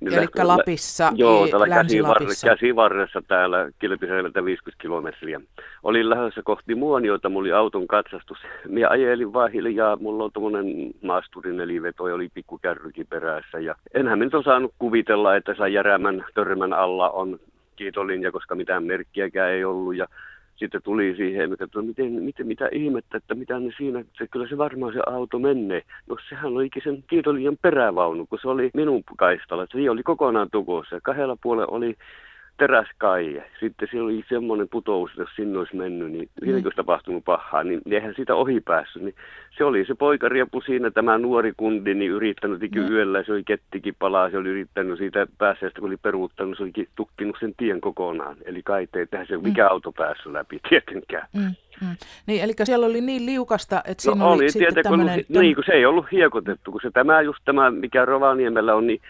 niin 0.00 0.14
Elikkä 0.14 0.48
Lapissa, 0.48 1.12
Joo, 1.16 1.48
täällä 1.48 1.68
Länsi-Lapissa. 1.68 2.46
käsivarressa, 2.46 2.46
käsivarressa 2.46 3.22
täällä 3.28 3.70
Kilpiselvältä 3.78 4.44
50 4.44 4.82
kilometriä. 4.82 5.40
Olin 5.82 6.10
lähdössä 6.10 6.40
kohti 6.44 6.74
Muoniota, 6.74 7.28
mulla 7.28 7.40
oli 7.42 7.52
auton 7.52 7.86
katsastus. 7.86 8.38
Minä 8.68 8.88
ajelin 8.88 9.32
vaan 9.32 9.52
hiljaa, 9.52 9.96
mulla 9.96 10.24
on 10.24 10.32
tommonen 10.32 10.66
maasturin 11.02 11.56
neliveto 11.56 12.08
ja 12.08 12.14
oli 12.14 12.28
pikku 12.34 12.58
kärrykin 12.58 13.06
perässä. 13.06 13.58
Ja 13.58 13.74
enhän 13.94 14.18
minä 14.18 14.26
nyt 14.26 14.34
osannut 14.34 14.74
kuvitella, 14.78 15.36
että 15.36 15.54
saa 15.54 15.68
järäämän 15.68 16.24
törmän 16.34 16.72
alla 16.72 17.10
on 17.10 17.40
kiitolinja, 17.76 18.32
koska 18.32 18.54
mitään 18.54 18.84
merkkiäkään 18.84 19.50
ei 19.50 19.64
ollut. 19.64 19.96
Ja 19.96 20.06
sitten 20.56 20.82
tuli 20.82 21.14
siihen, 21.16 21.52
että 21.52 21.66
no 21.74 21.82
miten, 21.82 22.12
miten, 22.12 22.46
mitä 22.46 22.68
ihmettä, 22.72 23.16
että 23.16 23.34
mitä 23.34 23.58
ne 23.58 23.70
siinä, 23.76 24.04
se, 24.18 24.26
kyllä 24.26 24.48
se 24.48 24.58
varmaan 24.58 24.92
se 24.92 25.00
auto 25.06 25.38
menee. 25.38 25.82
No 26.06 26.16
sehän 26.28 26.52
olikin 26.52 26.82
sen 26.84 27.04
kiitolijan 27.06 27.56
perävaunu, 27.62 28.26
kun 28.26 28.38
se 28.42 28.48
oli 28.48 28.70
minun 28.74 29.04
kaistalla. 29.16 29.66
Se 29.70 29.90
oli 29.90 30.02
kokonaan 30.02 30.48
tukossa 30.52 31.00
kahdella 31.02 31.36
puolella 31.42 31.76
oli 31.76 31.96
teräskaije. 32.56 33.50
Sitten 33.60 33.88
siellä 33.90 34.06
oli 34.06 34.24
semmoinen 34.28 34.68
putous, 34.68 35.10
että 35.10 35.22
jos 35.22 35.30
sinne 35.36 35.58
olisi 35.58 35.76
mennyt, 35.76 36.12
niin 36.12 36.28
siinäkin 36.38 36.66
olisi 36.66 36.76
tapahtunut 36.76 37.24
pahaa, 37.24 37.64
niin 37.64 37.80
eihän 37.90 38.14
siitä 38.16 38.34
ohi 38.34 38.60
päässyt. 38.60 39.02
Niin 39.02 39.14
se 39.58 39.64
oli 39.64 39.84
se 39.84 39.94
poikariepu 39.94 40.60
siinä, 40.60 40.90
tämä 40.90 41.18
nuori 41.18 41.52
kundi, 41.56 41.94
niin 41.94 42.10
yrittänyt 42.10 42.62
ikin 42.62 42.92
yöllä, 42.92 43.22
se 43.22 43.32
oli 43.32 43.44
kettikin 43.44 43.94
palaa, 43.98 44.30
se 44.30 44.38
oli 44.38 44.48
yrittänyt 44.48 44.98
siitä 44.98 45.26
pääsestä, 45.38 45.80
kun 45.80 45.88
oli 45.88 45.96
peruuttanut, 45.96 46.56
se 46.56 46.62
olikin 46.62 46.88
tukkinut 46.96 47.36
sen 47.40 47.54
tien 47.56 47.80
kokonaan. 47.80 48.36
Eli 48.44 48.62
kai 48.62 48.88
ei 48.96 49.06
eihän 49.12 49.26
se 49.26 49.36
mikä 49.36 49.68
auto 49.68 49.92
päässyt 49.92 50.32
läpi 50.32 50.60
tietenkään. 50.68 51.28
Mm, 51.32 51.54
mm. 51.80 51.96
Niin, 52.26 52.42
eli 52.42 52.52
siellä 52.64 52.86
oli 52.86 53.00
niin 53.00 53.26
liukasta, 53.26 53.82
että 53.84 54.08
No 54.08 54.12
siinä 54.12 54.24
oli, 54.24 54.34
oli 54.34 54.50
sitten 54.50 54.74
tietenkin, 54.74 54.90
kun, 54.90 55.06
tämmöinen... 55.06 55.24
niin, 55.28 55.54
kun 55.54 55.64
se 55.66 55.72
ei 55.72 55.86
ollut 55.86 56.06
hiekotettu, 56.12 56.72
kun 56.72 56.80
se 56.82 56.90
tämä 56.90 57.20
just 57.20 57.38
tämä, 57.44 57.70
mikä 57.70 58.04
Rovaniemellä 58.04 58.74
on, 58.74 58.86
niin 58.86 59.00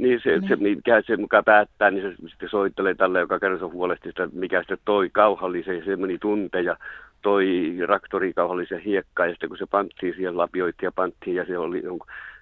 niin 0.00 0.20
se, 0.22 0.30
Niin. 0.30 0.48
se, 0.48 0.56
mikä 0.56 1.02
se 1.06 1.16
muka 1.16 1.42
päättää, 1.42 1.90
niin 1.90 2.02
se 2.02 2.28
sitten 2.28 2.48
soittelee 2.48 2.94
tälle, 2.94 3.20
joka 3.20 3.38
kerran 3.38 3.72
huolesti 3.72 4.08
sitä, 4.08 4.28
mikä 4.32 4.60
sitten 4.60 4.78
toi 4.84 5.10
kauhallisen, 5.12 5.84
se 5.84 5.96
meni 5.96 6.18
tunte 6.18 6.60
ja 6.60 6.76
toi 7.22 7.74
traktori 7.86 8.32
kauhallisen 8.32 8.80
hiekkaa, 8.80 9.26
ja 9.26 9.32
sitten 9.32 9.48
kun 9.48 9.58
se 9.58 9.66
panttiin 9.70 10.14
siihen 10.14 10.36
lapioitiin 10.36 10.86
ja 10.86 10.92
panttiin, 10.92 11.36
ja 11.36 11.44
se 11.46 11.58
oli, 11.58 11.82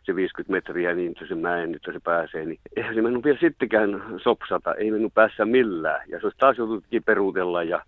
se 0.03 0.17
50 0.17 0.53
metriä 0.53 0.95
niin 0.95 1.15
se 1.29 1.35
mäen, 1.35 1.75
että 1.75 1.93
se 1.93 2.01
pääsee, 2.05 2.45
niin 2.45 2.59
eihän 2.77 2.95
se 2.95 3.03
mennyt 3.03 3.25
vielä 3.25 3.39
sittenkään 3.41 4.03
sopsata, 4.23 4.75
ei 4.75 4.91
mennyt 4.91 5.15
päässä 5.15 5.45
millään. 5.45 6.01
Ja 6.09 6.21
se 6.21 6.27
olisi 6.27 6.39
taas 6.39 6.59
joututkin 6.59 7.03
peruutella 7.03 7.63
ja 7.63 7.83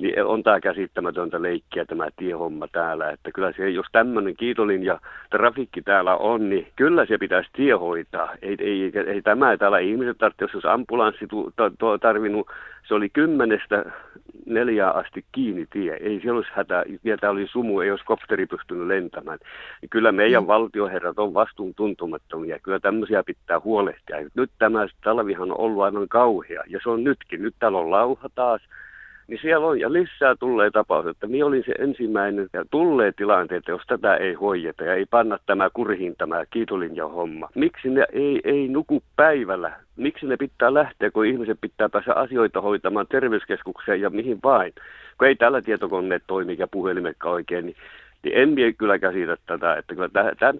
niin 0.00 0.24
on 0.24 0.42
tämä 0.42 0.60
käsittämätöntä 0.60 1.42
leikkiä 1.42 1.84
tämä 1.84 2.08
tiehomma 2.16 2.68
täällä. 2.68 3.10
Että 3.10 3.30
kyllä 3.34 3.52
se, 3.52 3.70
jos 3.70 3.86
tämmöinen 3.92 4.36
kiitolin 4.36 4.84
ja 4.84 5.00
trafikki 5.30 5.82
täällä 5.82 6.16
on, 6.16 6.50
niin 6.50 6.66
kyllä 6.76 7.06
se 7.06 7.18
pitäisi 7.18 7.50
tiehoitaa. 7.52 8.34
Ei, 8.42 8.56
ei, 8.58 8.92
ei 9.06 9.22
tämä 9.22 9.56
täällä 9.56 9.78
ihmiset 9.78 10.18
tarvitse, 10.18 10.56
jos 10.56 10.64
ambulanssi 10.64 11.26
tu, 11.26 11.52
to, 11.56 11.70
to, 11.78 11.98
tarvinnut, 11.98 12.46
se 12.88 12.94
oli 12.94 13.08
kymmenestä 13.08 13.84
neljää 14.46 14.90
asti 14.90 15.24
kiinni 15.32 15.66
tie. 15.72 15.94
Ei 15.94 16.20
siellä 16.20 16.36
olisi 16.36 16.50
hätä, 16.54 16.84
ja 17.04 17.18
täällä 17.18 17.38
oli 17.38 17.48
sumu, 17.48 17.80
ei 17.80 17.90
olisi 17.90 18.04
kopteri 18.04 18.46
pystynyt 18.46 18.86
lentämään. 18.86 19.38
Ja 19.82 19.88
kyllä 19.88 20.12
meidän 20.12 20.42
mm. 20.42 20.46
valtioherrat 20.46 21.18
on 21.18 21.34
vastuun 21.34 21.74
tuntumattomia. 21.74 22.58
Kyllä 22.58 22.80
tämmöisiä 22.80 23.22
pitää 23.22 23.60
huolehtia. 23.60 24.16
Nyt 24.34 24.50
tämä 24.58 24.86
talvihan 25.04 25.50
on 25.50 25.60
ollut 25.60 25.82
aivan 25.82 26.08
kauhea, 26.08 26.62
ja 26.66 26.80
se 26.82 26.90
on 26.90 27.04
nytkin. 27.04 27.42
Nyt 27.42 27.54
täällä 27.58 27.78
on 27.78 27.90
lauha 27.90 28.28
taas 28.34 28.62
niin 29.30 29.40
siellä 29.42 29.66
on 29.66 29.80
ja 29.80 29.92
lisää 29.92 30.34
tulee 30.40 30.70
tapaus, 30.70 31.06
että 31.06 31.26
minä 31.26 31.46
olin 31.46 31.64
se 31.66 31.72
ensimmäinen 31.78 32.48
ja 32.52 32.64
tulee 32.70 33.12
tilanteet, 33.12 33.68
jos 33.68 33.82
tätä 33.86 34.16
ei 34.16 34.34
hoideta 34.34 34.84
ja 34.84 34.94
ei 34.94 35.06
panna 35.06 35.38
tämä 35.46 35.70
kurhin 35.70 36.16
tämä 36.16 36.44
kiitolinja 36.50 37.08
homma. 37.08 37.48
Miksi 37.54 37.88
ne 37.88 38.06
ei, 38.12 38.40
ei 38.44 38.68
nuku 38.68 39.02
päivällä? 39.16 39.72
Miksi 39.96 40.26
ne 40.26 40.36
pitää 40.36 40.74
lähteä, 40.74 41.10
kun 41.10 41.26
ihmiset 41.26 41.58
pitää 41.60 41.88
päästä 41.88 42.14
asioita 42.14 42.60
hoitamaan 42.60 43.06
terveyskeskukseen 43.10 44.00
ja 44.00 44.10
mihin 44.10 44.38
vain? 44.44 44.72
Kun 45.18 45.28
ei 45.28 45.36
tällä 45.36 45.62
tietokoneet 45.62 46.22
toimi 46.26 46.56
ja 46.58 46.68
puhelimekka 46.68 47.30
oikein, 47.30 47.66
niin 47.66 47.76
niin 48.22 48.36
en 48.36 48.48
mie 48.48 48.72
kyllä 48.72 48.98
käsitä 48.98 49.36
tätä, 49.46 49.74
että 49.74 49.94
kyllä 49.94 50.08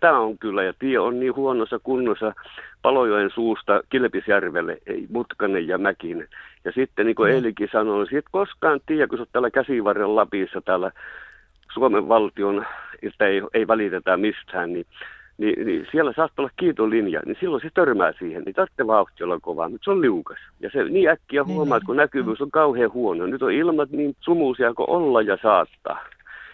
tämä 0.01 0.19
on 0.19 0.39
kyllä, 0.39 0.63
ja 0.63 0.73
tie 0.79 0.99
on 0.99 1.21
niin 1.21 1.37
huonossa 1.37 1.79
kunnossa 1.83 2.35
Palojoen 2.83 3.31
suusta 3.31 3.81
Kilpisjärvelle, 3.91 4.79
ei 4.87 5.07
mutkanen 5.11 5.69
ja 5.69 5.79
mäkinen. 5.79 6.29
Ja 6.65 6.73
sitten 6.73 7.07
niin 7.07 7.17
kuin 7.17 7.31
mm. 7.31 7.35
Eilikin 7.35 7.69
sanoi, 7.73 8.05
niin 8.05 8.19
et 8.19 8.25
koskaan 8.31 8.81
tiedä, 8.87 9.07
kun 9.07 9.19
sä 9.19 9.27
täällä 9.33 9.51
käsivarren 9.51 10.17
Lapissa 10.17 10.61
täällä 10.61 10.91
Suomen 11.75 12.09
valtion, 12.09 12.67
että 13.03 13.27
ei, 13.27 13.43
ei 13.55 13.69
välitetä 13.69 14.17
mistään, 14.17 14.73
niin 14.73 14.87
niin, 15.41 15.67
niin 15.67 15.87
siellä 15.93 16.13
saattaa 16.17 16.43
olla 16.43 16.53
kiitolinja, 16.57 17.21
niin 17.27 17.37
silloin 17.41 17.63
se 17.63 17.71
törmää 17.75 18.13
siihen, 18.19 18.43
niin 18.43 18.55
tarvitsee 18.55 18.87
vauhti 18.87 19.25
olla 19.25 19.41
kovaa, 19.41 19.69
mutta 19.69 19.85
se 19.85 19.91
on 19.91 20.01
liukas. 20.01 20.39
Ja 20.61 20.71
se 20.71 20.85
niin 20.85 21.09
äkkiä 21.09 21.43
niin, 21.43 21.55
huomaa, 21.55 21.79
niin, 21.79 21.87
kun 21.87 21.97
näkyvyys 21.97 22.41
on 22.41 22.51
kauhean 22.51 22.93
huono. 22.93 23.27
Nyt 23.27 23.43
on 23.43 23.53
ilmat 23.53 23.91
niin 23.91 24.17
sumuusia 24.21 24.75
kuin 24.75 24.91
olla 24.91 25.23
ja 25.23 25.39
saattaa. 25.43 26.05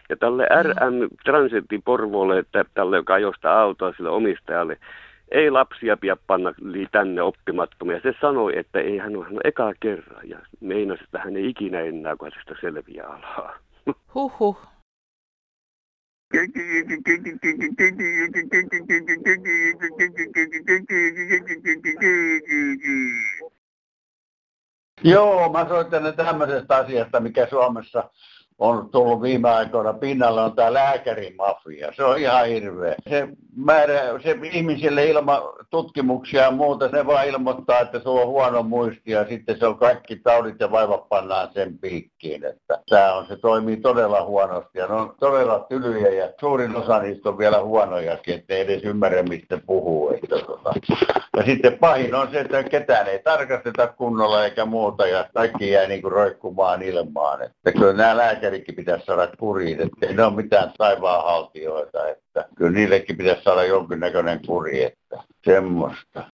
Ja 0.09 0.17
tälle 0.17 0.47
RM 0.63 1.09
Transitin 1.25 1.83
Porvoolle, 1.83 2.39
että 2.39 2.65
tälle, 2.75 2.97
joka 2.97 3.15
ajostaa 3.15 3.61
autoa 3.61 3.93
sille 3.97 4.11
omistajalle, 4.11 4.79
ei 5.31 5.51
lapsia 5.51 5.97
pidä 5.97 6.17
panna 6.27 6.55
tänne 6.93 7.23
oppimattomia. 7.23 8.01
Se 8.03 8.15
sanoi, 8.21 8.59
että 8.59 8.81
ei 8.81 8.99
hän 8.99 9.17
ole, 9.17 9.25
hän 9.25 9.39
eka 9.45 9.73
kerran 9.81 10.29
ja 10.29 10.39
meinasi, 10.61 11.05
että 11.05 11.19
hän 11.19 11.37
ei 11.37 11.49
ikinä 11.49 11.81
enää, 11.81 12.17
kun 12.17 12.31
selviää 12.61 13.07
alaa. 13.07 13.59
Huhhuh. 14.15 14.59
Joo, 25.05 25.53
mä 25.53 25.69
soitan 25.69 26.15
tämmöisestä 26.17 26.77
asiasta, 26.77 27.21
mikä 27.21 27.47
Suomessa 27.47 28.11
on 28.59 28.91
tullut 28.91 29.23
viime 29.23 29.51
aikoina 29.51 29.93
pinnalle, 29.93 30.41
on 30.41 30.57
tämä 30.57 30.73
lääkärimafia. 30.73 31.93
Se 31.97 32.05
on 32.05 32.19
ihan 32.19 32.47
hirveä. 32.47 32.95
Se, 33.09 33.29
määrä, 33.57 34.01
se 34.23 34.39
ihmisille 34.53 35.07
ilman 35.07 35.43
tutkimuksia 35.71 36.43
ja 36.43 36.51
muuta, 36.51 36.89
se 36.91 37.07
vaan 37.07 37.29
ilmoittaa, 37.29 37.81
että 37.81 38.01
sulla 38.01 38.21
on 38.21 38.29
huono 38.29 38.63
muisti 38.63 39.11
ja 39.11 39.29
sitten 39.29 39.59
se 39.59 39.67
on 39.67 39.79
kaikki 39.79 40.17
taudit 40.17 40.61
ja 40.61 40.71
vaivat 40.71 41.09
pannaan 41.09 41.49
sen 41.55 41.79
piikkiin. 41.79 42.45
Että 42.45 42.83
tämä 42.89 43.15
on, 43.15 43.27
se 43.27 43.37
toimii 43.37 43.77
todella 43.77 44.25
huonosti 44.25 44.79
ja 44.79 44.87
ne 44.87 44.95
on 44.95 45.15
todella 45.21 45.67
tylyjä 45.69 46.09
ja 46.09 46.33
suurin 46.41 46.77
osa 46.77 46.99
niistä 46.99 47.29
on 47.29 47.39
vielä 47.39 47.63
huonojakin, 47.63 48.35
ettei 48.35 48.61
edes 48.61 48.85
ymmärrä 48.85 49.23
mistä 49.23 49.59
puhuu. 49.67 50.11
Että, 50.11 50.39
tota. 50.47 50.73
Ja 51.37 51.43
sitten 51.45 51.79
pahin 51.79 52.15
on 52.15 52.29
se, 52.31 52.41
että 52.41 52.63
ketään 52.63 53.09
ei 53.09 53.19
tarkasteta 53.19 53.87
kunnolla 53.87 54.45
eikä 54.45 54.65
muuta 54.65 55.07
ja 55.07 55.29
kaikki 55.35 55.71
jää 55.71 55.89
niin 55.89 56.03
kuin 56.03 56.13
roikkumaan 56.13 56.83
ilmaan. 56.83 57.43
Että 57.43 57.73
kyllä 57.73 57.93
nämä 57.93 58.17
lääkärikin 58.47 58.75
pitäisi 58.75 59.05
saada 59.05 59.29
kuriin, 59.39 59.81
että 59.81 60.07
ei 60.07 60.15
ne 60.15 60.25
ole 60.25 60.37
mitään 60.37 60.73
taivaanhaltijoita. 60.79 62.09
Että 62.09 62.49
kyllä 62.57 62.71
niillekin 62.71 63.17
pitäisi 63.17 63.43
saada 63.43 63.65
jonkinnäköinen 63.65 64.47
kuri, 64.47 64.83
että 64.83 65.23
semmoista. 65.45 66.31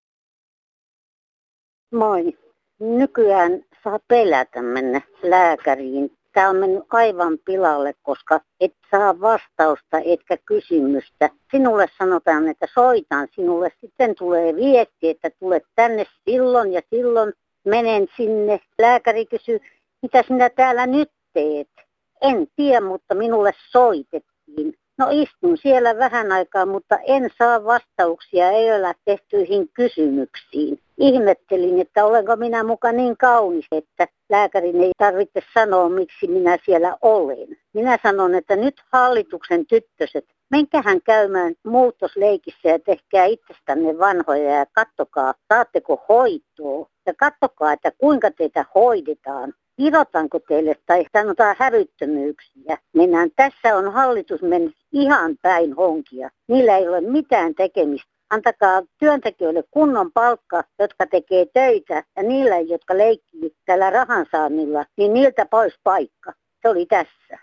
Moi. 1.92 2.38
Nykyään 2.80 3.62
saa 3.84 4.00
pelätä 4.08 4.62
mennä 4.62 5.02
lääkäriin 5.24 6.12
tämä 6.34 6.50
on 6.50 6.56
mennyt 6.56 6.84
aivan 6.90 7.38
pilalle, 7.46 7.94
koska 8.02 8.42
et 8.60 8.74
saa 8.92 9.22
vastausta 9.22 10.00
etkä 10.06 10.38
kysymystä. 10.46 11.30
Sinulle 11.52 11.88
sanotaan, 11.98 12.48
että 12.48 12.68
soitan 12.74 13.28
sinulle. 13.36 13.72
Sitten 13.82 14.16
tulee 14.16 14.56
viesti, 14.56 15.10
että 15.10 15.30
tulet 15.40 15.64
tänne 15.76 16.06
silloin 16.26 16.74
ja 16.74 16.82
silloin. 16.90 17.34
Menen 17.66 18.08
sinne. 18.18 18.60
Lääkäri 18.80 19.26
kysyy, 19.26 19.60
mitä 20.02 20.24
sinä 20.28 20.50
täällä 20.50 20.88
nyt 20.88 21.12
teet? 21.34 21.91
En 22.22 22.48
tiedä, 22.56 22.82
mutta 22.82 23.16
minulle 23.16 23.52
soitettiin. 23.72 24.74
No 24.98 25.08
istun 25.12 25.58
siellä 25.58 25.98
vähän 25.98 26.32
aikaa, 26.32 26.66
mutta 26.66 26.98
en 27.08 27.30
saa 27.38 27.64
vastauksia 27.64 28.52
ei 28.52 28.72
ole 28.72 28.94
tehtyihin 29.06 29.70
kysymyksiin. 29.74 30.80
Ihmettelin, 30.98 31.82
että 31.82 32.06
olenko 32.06 32.36
minä 32.36 32.64
muka 32.64 32.92
niin 32.92 33.18
kaunis, 33.18 33.66
että 33.72 34.08
lääkärin 34.30 34.82
ei 34.82 34.92
tarvitse 34.98 35.42
sanoa, 35.54 35.90
miksi 35.90 36.28
minä 36.28 36.58
siellä 36.66 36.98
olen. 37.02 37.58
Minä 37.74 37.98
sanon, 38.04 38.36
että 38.36 38.56
nyt 38.56 38.76
hallituksen 38.94 39.66
tyttöset, 39.66 40.26
menkähän 40.52 41.02
käymään 41.02 41.56
muutosleikissä 41.66 42.70
ja 42.70 42.80
tehkää 42.80 43.26
itsestänne 43.26 43.98
vanhoja 43.98 44.56
ja 44.56 44.66
kattokaa, 44.72 45.34
saatteko 45.54 46.04
hoitoa. 46.10 46.88
Ja 47.06 47.14
kattokaa, 47.14 47.74
että 47.74 47.92
kuinka 47.98 48.32
teitä 48.32 48.66
hoidetaan 48.76 49.54
kirotanko 49.82 50.40
teille 50.40 50.76
tai 50.86 51.06
sanotaan 51.14 51.56
hävyttömyyksiä. 51.60 52.78
Mennään, 52.94 53.30
tässä 53.36 53.76
on 53.76 53.94
hallitus 53.94 54.42
mennyt 54.42 54.76
ihan 54.92 55.38
päin 55.42 55.74
honkia. 55.74 56.30
Niillä 56.48 56.78
ei 56.78 56.88
ole 56.88 57.02
mitään 57.02 57.56
tekemistä. 57.56 58.12
Antakaa 58.30 58.82
työntekijöille 59.00 59.64
kunnon 59.72 60.12
palkka, 60.12 60.64
jotka 60.80 61.06
tekee 61.08 61.46
töitä, 61.54 62.04
ja 62.16 62.24
niillä, 62.24 62.60
jotka 62.60 62.98
leikkii 62.98 63.56
tällä 63.66 63.90
rahansaannilla, 63.90 64.86
niin 64.98 65.14
niiltä 65.14 65.46
pois 65.46 65.74
paikka. 65.84 66.34
Se 66.62 66.70
oli 66.70 66.86
tässä. 66.86 67.40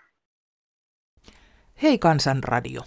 Hei 1.83 1.97
Kansanradio. 1.97 2.81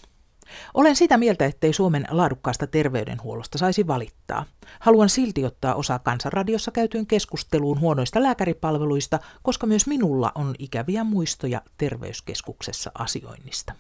Olen 0.75 0.97
sitä 0.97 1.17
mieltä, 1.17 1.45
ettei 1.47 1.73
Suomen 1.73 2.07
laadukkaasta 2.11 2.67
terveydenhuollosta 2.67 3.59
saisi 3.59 3.87
valittaa. 3.87 4.45
Haluan 4.81 5.09
silti 5.09 5.45
ottaa 5.45 5.75
osaa 5.75 5.99
Kansanradiossa 5.99 6.71
käytyyn 6.71 7.07
keskusteluun 7.07 7.81
huonoista 7.81 8.23
lääkäripalveluista, 8.23 9.19
koska 9.43 9.67
myös 9.67 9.87
minulla 9.87 10.33
on 10.35 10.55
ikäviä 10.59 11.05
muistoja 11.05 11.63
terveyskeskuksessa 11.79 12.91
asioinnista. 12.95 13.73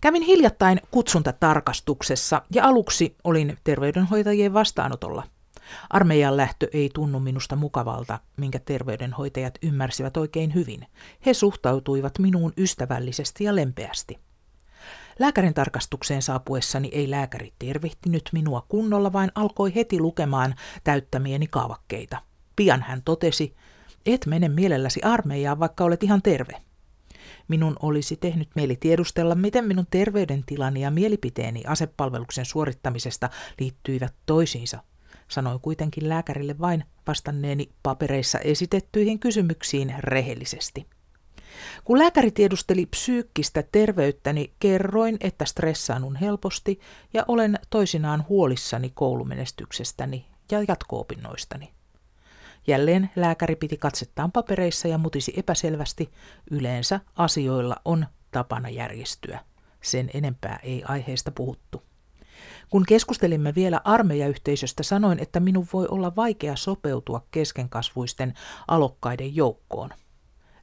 Kävin 0.00 0.22
hiljattain 0.22 0.80
kutsuntatarkastuksessa 0.90 2.42
ja 2.52 2.64
aluksi 2.64 3.16
olin 3.24 3.58
terveydenhoitajien 3.64 4.54
vastaanotolla. 4.54 5.22
Armeijan 5.90 6.36
lähtö 6.36 6.68
ei 6.72 6.90
tunnu 6.94 7.20
minusta 7.20 7.56
mukavalta, 7.56 8.18
minkä 8.36 8.58
terveydenhoitajat 8.58 9.54
ymmärsivät 9.62 10.16
oikein 10.16 10.54
hyvin. 10.54 10.86
He 11.26 11.34
suhtautuivat 11.34 12.18
minuun 12.18 12.52
ystävällisesti 12.56 13.44
ja 13.44 13.56
lempeästi. 13.56 14.18
Lääkärin 15.20 15.54
tarkastukseen 15.54 16.22
saapuessani 16.22 16.88
ei 16.92 17.10
lääkäri 17.10 17.52
tervehtinyt 17.58 18.30
minua 18.32 18.66
kunnolla, 18.68 19.12
vaan 19.12 19.32
alkoi 19.34 19.74
heti 19.74 20.00
lukemaan 20.00 20.54
täyttämieni 20.84 21.46
kaavakkeita. 21.46 22.22
Pian 22.56 22.82
hän 22.82 23.02
totesi, 23.02 23.56
et 24.06 24.26
mene 24.26 24.48
mielelläsi 24.48 25.02
armeijaan, 25.02 25.60
vaikka 25.60 25.84
olet 25.84 26.02
ihan 26.02 26.22
terve. 26.22 26.52
Minun 27.48 27.76
olisi 27.82 28.16
tehnyt 28.16 28.48
mieli 28.54 28.76
tiedustella, 28.76 29.34
miten 29.34 29.64
minun 29.64 29.86
terveydentilani 29.90 30.80
ja 30.80 30.90
mielipiteeni 30.90 31.62
asepalveluksen 31.66 32.44
suorittamisesta 32.44 33.30
liittyivät 33.60 34.14
toisiinsa. 34.26 34.82
Sanoin 35.28 35.60
kuitenkin 35.60 36.08
lääkärille 36.08 36.58
vain 36.58 36.84
vastanneeni 37.06 37.68
papereissa 37.82 38.38
esitettyihin 38.38 39.18
kysymyksiin 39.18 39.94
rehellisesti. 39.98 40.86
Kun 41.84 41.98
lääkäri 41.98 42.30
tiedusteli 42.30 42.86
psyykkistä 42.86 43.64
terveyttäni, 43.72 44.52
kerroin, 44.58 45.16
että 45.20 45.44
stressaannun 45.44 46.16
helposti 46.16 46.80
ja 47.14 47.24
olen 47.28 47.58
toisinaan 47.70 48.24
huolissani 48.28 48.90
koulumenestyksestäni 48.94 50.26
ja 50.50 50.64
jatko-opinnoistani. 50.68 51.70
Jälleen 52.66 53.10
lääkäri 53.16 53.56
piti 53.56 53.76
katsettaan 53.76 54.32
papereissa 54.32 54.88
ja 54.88 54.98
mutisi 54.98 55.32
epäselvästi. 55.36 56.10
Yleensä 56.50 57.00
asioilla 57.16 57.76
on 57.84 58.06
tapana 58.30 58.68
järjestyä. 58.68 59.40
Sen 59.82 60.10
enempää 60.14 60.58
ei 60.62 60.82
aiheesta 60.84 61.30
puhuttu. 61.30 61.82
Kun 62.70 62.84
keskustelimme 62.88 63.54
vielä 63.54 63.80
armeijayhteisöstä, 63.84 64.82
sanoin, 64.82 65.18
että 65.18 65.40
minun 65.40 65.66
voi 65.72 65.86
olla 65.90 66.16
vaikea 66.16 66.56
sopeutua 66.56 67.26
keskenkasvuisten 67.30 68.34
alokkaiden 68.68 69.36
joukkoon. 69.36 69.90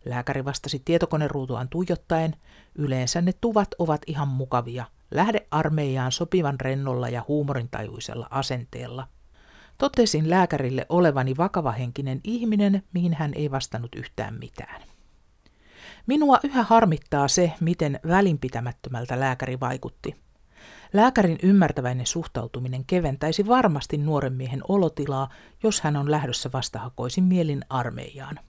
Lääkäri 0.07 0.45
vastasi 0.45 0.81
tietokoneruutuaan 0.85 1.69
tuijottaen, 1.69 2.35
yleensä 2.75 3.21
ne 3.21 3.33
tuvat 3.41 3.67
ovat 3.79 4.01
ihan 4.07 4.27
mukavia. 4.27 4.85
Lähde 5.11 5.47
armeijaan 5.51 6.11
sopivan 6.11 6.59
rennolla 6.59 7.09
ja 7.09 7.25
huumorintajuisella 7.27 8.27
asenteella. 8.29 9.07
Totesin 9.77 10.29
lääkärille 10.29 10.85
olevani 10.89 11.37
vakavahenkinen 11.37 12.21
ihminen, 12.23 12.83
mihin 12.93 13.13
hän 13.13 13.33
ei 13.33 13.51
vastannut 13.51 13.95
yhtään 13.95 14.33
mitään. 14.39 14.81
Minua 16.07 16.39
yhä 16.43 16.63
harmittaa 16.63 17.27
se, 17.27 17.53
miten 17.59 17.99
välinpitämättömältä 18.07 19.19
lääkäri 19.19 19.59
vaikutti. 19.59 20.15
Lääkärin 20.93 21.37
ymmärtäväinen 21.43 22.05
suhtautuminen 22.05 22.85
keventäisi 22.85 23.47
varmasti 23.47 23.97
nuoren 23.97 24.33
miehen 24.33 24.61
olotilaa, 24.67 25.29
jos 25.63 25.81
hän 25.81 25.95
on 25.95 26.11
lähdössä 26.11 26.49
vastahakoisin 26.53 27.23
mielin 27.23 27.61
armeijaan. 27.69 28.39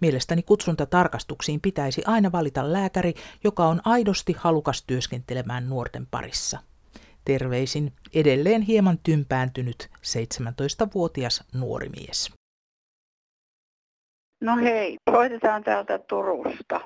Mielestäni 0.00 0.42
kutsuntatarkastuksiin 0.42 1.60
pitäisi 1.60 2.02
aina 2.06 2.32
valita 2.32 2.72
lääkäri, 2.72 3.14
joka 3.44 3.66
on 3.66 3.80
aidosti 3.84 4.32
halukas 4.38 4.82
työskentelemään 4.82 5.68
nuorten 5.68 6.06
parissa. 6.10 6.58
Terveisin 7.24 7.92
edelleen 8.14 8.62
hieman 8.62 8.98
tympääntynyt 9.02 9.88
17-vuotias 9.92 11.44
nuori 11.54 11.88
mies. 11.88 12.32
No 14.40 14.56
hei, 14.56 14.96
soitetaan 15.10 15.64
täältä 15.64 15.98
Turusta. 15.98 16.80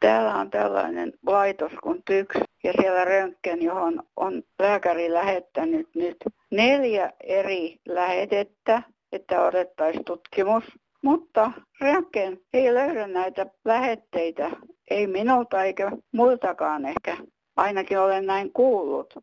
Täällä 0.00 0.34
on 0.34 0.50
tällainen 0.50 1.12
laitos 1.26 1.72
kuin 1.82 2.02
TYKS 2.06 2.40
ja 2.64 2.72
siellä 2.80 3.04
röntgen, 3.04 3.62
johon 3.62 4.02
on 4.16 4.42
lääkäri 4.58 5.12
lähettänyt 5.12 5.88
nyt 5.94 6.16
neljä 6.50 7.12
eri 7.20 7.80
lähetettä, 7.88 8.82
että 9.12 9.42
otettaisiin 9.42 10.04
tutkimus. 10.04 10.64
Mutta 11.06 11.52
röntgen 11.80 12.40
ei 12.52 12.74
löydä 12.74 13.06
näitä 13.06 13.46
lähetteitä, 13.64 14.50
ei 14.90 15.06
minulta 15.06 15.64
eikä 15.64 15.90
muiltakaan 16.12 16.86
ehkä. 16.86 17.16
Ainakin 17.56 17.98
olen 17.98 18.26
näin 18.26 18.52
kuullut. 18.52 19.14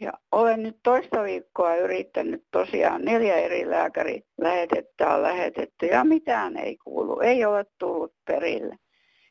Ja 0.00 0.12
olen 0.32 0.62
nyt 0.62 0.76
toista 0.82 1.22
viikkoa 1.22 1.76
yrittänyt 1.76 2.44
tosiaan 2.50 3.04
neljä 3.04 3.36
eri 3.36 3.70
lääkäri 3.70 4.22
lähetettä 4.40 5.14
on 5.14 5.22
lähetetty 5.22 5.86
ja 5.86 6.04
mitään 6.04 6.56
ei 6.56 6.76
kuulu, 6.76 7.20
ei 7.20 7.44
ole 7.44 7.64
tullut 7.78 8.14
perille. 8.26 8.76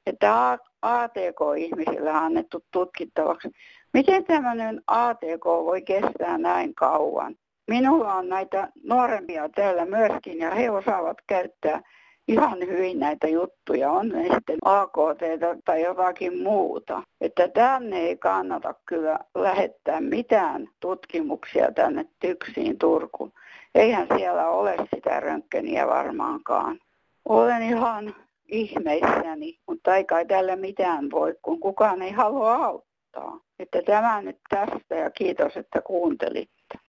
Että 0.05 0.57
ATK-ihmisille 0.81 2.11
annettu 2.11 2.65
tutkittavaksi. 2.71 3.49
Miten 3.93 4.25
tämmöinen 4.25 4.81
ATK 4.87 5.45
voi 5.45 5.81
kestää 5.81 6.37
näin 6.37 6.75
kauan? 6.75 7.35
Minulla 7.67 8.13
on 8.13 8.29
näitä 8.29 8.69
nuorempia 8.83 9.49
täällä 9.49 9.85
myöskin 9.85 10.39
ja 10.39 10.51
he 10.51 10.71
osaavat 10.71 11.17
käyttää 11.27 11.81
ihan 12.29 12.59
hyvin 12.59 12.99
näitä 12.99 13.27
juttuja, 13.27 13.91
on 13.91 14.09
ne 14.09 14.23
sitten 14.23 14.57
AKT 14.65 15.21
tai 15.65 15.81
jotakin 15.81 16.43
muuta. 16.43 17.03
Että 17.21 17.47
tänne 17.47 17.97
ei 17.97 18.17
kannata 18.17 18.73
kyllä 18.85 19.19
lähettää 19.35 20.01
mitään 20.01 20.67
tutkimuksia 20.79 21.71
tänne 21.71 22.05
Tyksiin 22.19 22.77
Turkuun. 22.77 23.33
Eihän 23.75 24.07
siellä 24.17 24.49
ole 24.49 24.75
sitä 24.95 25.19
röntgeniä 25.19 25.87
varmaankaan. 25.87 26.79
Olen 27.25 27.61
ihan 27.61 28.15
ihmeissäni, 28.47 29.59
mutta 29.67 29.95
ei 29.95 30.05
kai 30.05 30.25
tällä 30.25 30.55
mitään 30.55 31.11
voi, 31.11 31.35
kun 31.41 31.59
kukaan 31.59 32.01
ei 32.01 32.11
halua 32.11 32.53
auttaa. 32.53 33.39
Että 33.59 33.81
tämä 33.85 34.21
nyt 34.21 34.37
tästä 34.49 34.95
ja 34.95 35.11
kiitos, 35.11 35.57
että 35.57 35.81
kuuntelitte. 35.81 36.79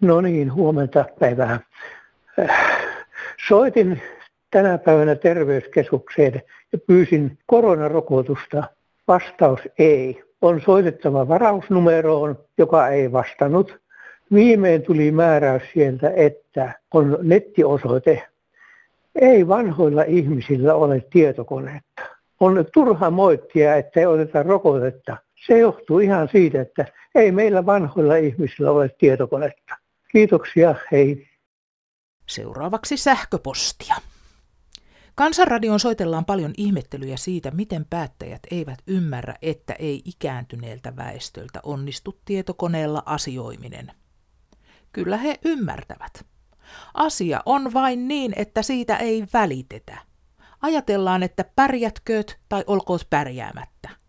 No 0.00 0.20
niin, 0.20 0.54
huomenta 0.54 1.04
päivää. 1.20 1.60
Soitin 3.48 4.02
tänä 4.50 4.78
päivänä 4.78 5.14
terveyskeskukseen 5.14 6.42
ja 6.72 6.78
pyysin 6.86 7.38
koronarokotusta. 7.46 8.64
Vastaus 9.08 9.60
ei. 9.78 10.22
On 10.42 10.60
soitettava 10.60 11.28
varausnumeroon, 11.28 12.38
joka 12.58 12.88
ei 12.88 13.12
vastannut. 13.12 13.78
Viimein 14.32 14.82
tuli 14.82 15.12
määräys 15.12 15.62
sieltä, 15.72 16.12
että 16.16 16.72
on 16.94 17.18
nettiosoite. 17.22 18.22
Ei 19.20 19.48
vanhoilla 19.48 20.02
ihmisillä 20.02 20.74
ole 20.74 21.04
tietokonetta. 21.10 22.02
On 22.40 22.64
turha 22.72 23.10
moittia, 23.10 23.76
että 23.76 24.00
ei 24.00 24.06
oteta 24.06 24.42
rokotetta. 24.42 25.16
Se 25.46 25.58
johtuu 25.58 25.98
ihan 25.98 26.28
siitä, 26.28 26.60
että 26.60 26.86
ei 27.14 27.32
meillä 27.32 27.66
vanhoilla 27.66 28.16
ihmisillä 28.16 28.70
ole 28.70 28.90
tietokonetta. 28.98 29.74
Kiitoksia, 30.12 30.74
hei. 30.92 31.29
Seuraavaksi 32.30 32.96
sähköpostia. 32.96 33.96
Kansanradion 35.14 35.80
soitellaan 35.80 36.24
paljon 36.24 36.52
ihmettelyjä 36.56 37.16
siitä, 37.16 37.50
miten 37.50 37.86
päättäjät 37.90 38.42
eivät 38.50 38.78
ymmärrä, 38.86 39.34
että 39.42 39.72
ei 39.72 40.02
ikääntyneeltä 40.04 40.96
väestöltä 40.96 41.60
onnistu 41.62 42.20
tietokoneella 42.24 43.02
asioiminen. 43.06 43.92
Kyllä 44.92 45.16
he 45.16 45.38
ymmärtävät. 45.44 46.26
Asia 46.94 47.40
on 47.46 47.72
vain 47.72 48.08
niin, 48.08 48.32
että 48.36 48.62
siitä 48.62 48.96
ei 48.96 49.26
välitetä. 49.32 49.98
Ajatellaan, 50.62 51.22
että 51.22 51.44
pärjätkööt 51.56 52.40
tai 52.48 52.64
olkoot 52.66 53.06
pärjäämättä. 53.10 53.99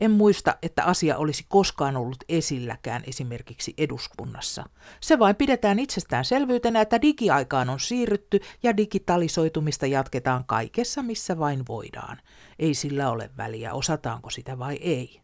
En 0.00 0.10
muista, 0.10 0.56
että 0.62 0.84
asia 0.84 1.16
olisi 1.16 1.44
koskaan 1.48 1.96
ollut 1.96 2.24
esilläkään 2.28 3.02
esimerkiksi 3.06 3.74
eduskunnassa. 3.78 4.64
Se 5.00 5.18
vain 5.18 5.36
pidetään 5.36 5.78
itsestäänselvyytenä, 5.78 6.80
että 6.80 7.02
digiaikaan 7.02 7.70
on 7.70 7.80
siirrytty 7.80 8.40
ja 8.62 8.76
digitalisoitumista 8.76 9.86
jatketaan 9.86 10.44
kaikessa, 10.44 11.02
missä 11.02 11.38
vain 11.38 11.62
voidaan. 11.68 12.18
Ei 12.58 12.74
sillä 12.74 13.10
ole 13.10 13.30
väliä, 13.36 13.74
osataanko 13.74 14.30
sitä 14.30 14.58
vai 14.58 14.76
ei. 14.76 15.20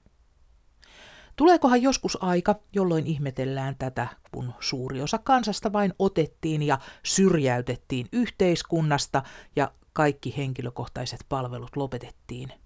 Tuleekohan 1.37 1.83
joskus 1.83 2.23
aika, 2.23 2.61
jolloin 2.73 3.07
ihmetellään 3.07 3.77
tätä, 3.79 4.09
kun 4.33 4.53
suuri 4.61 5.03
osa 5.03 5.19
kansasta 5.19 5.73
vain 5.73 5.93
otettiin 5.99 6.63
ja 6.63 6.79
syrjäytettiin 7.03 8.07
yhteiskunnasta 8.13 9.23
ja 9.57 9.73
kaikki 9.93 10.35
henkilökohtaiset 10.37 11.21
palvelut 11.29 11.77
lopetettiin– 11.77 12.53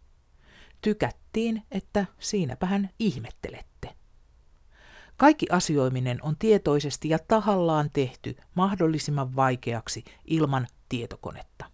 tykättiin, 0.82 1.62
että 1.70 2.06
siinäpä 2.18 2.66
hän 2.66 2.90
ihmettelette. 2.98 3.94
Kaikki 5.16 5.46
asioiminen 5.50 6.18
on 6.22 6.36
tietoisesti 6.38 7.08
ja 7.08 7.18
tahallaan 7.28 7.90
tehty 7.92 8.36
mahdollisimman 8.54 9.36
vaikeaksi 9.36 10.04
ilman 10.24 10.66
tietokonetta. 10.88 11.64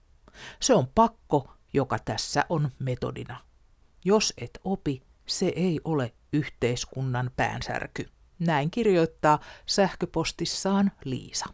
Se 0.60 0.74
on 0.74 0.86
pakko, 0.94 1.50
joka 1.72 1.98
tässä 2.04 2.44
on 2.48 2.68
metodina. 2.78 3.40
Jos 4.04 4.34
et 4.40 4.60
opi, 4.64 5.02
se 5.26 5.52
ei 5.56 5.80
ole 5.84 6.12
yhteiskunnan 6.32 7.30
päänsärky. 7.36 8.08
Näin 8.38 8.70
kirjoittaa 8.70 9.38
sähköpostissaan 9.66 10.92
Liisa. 11.04 11.46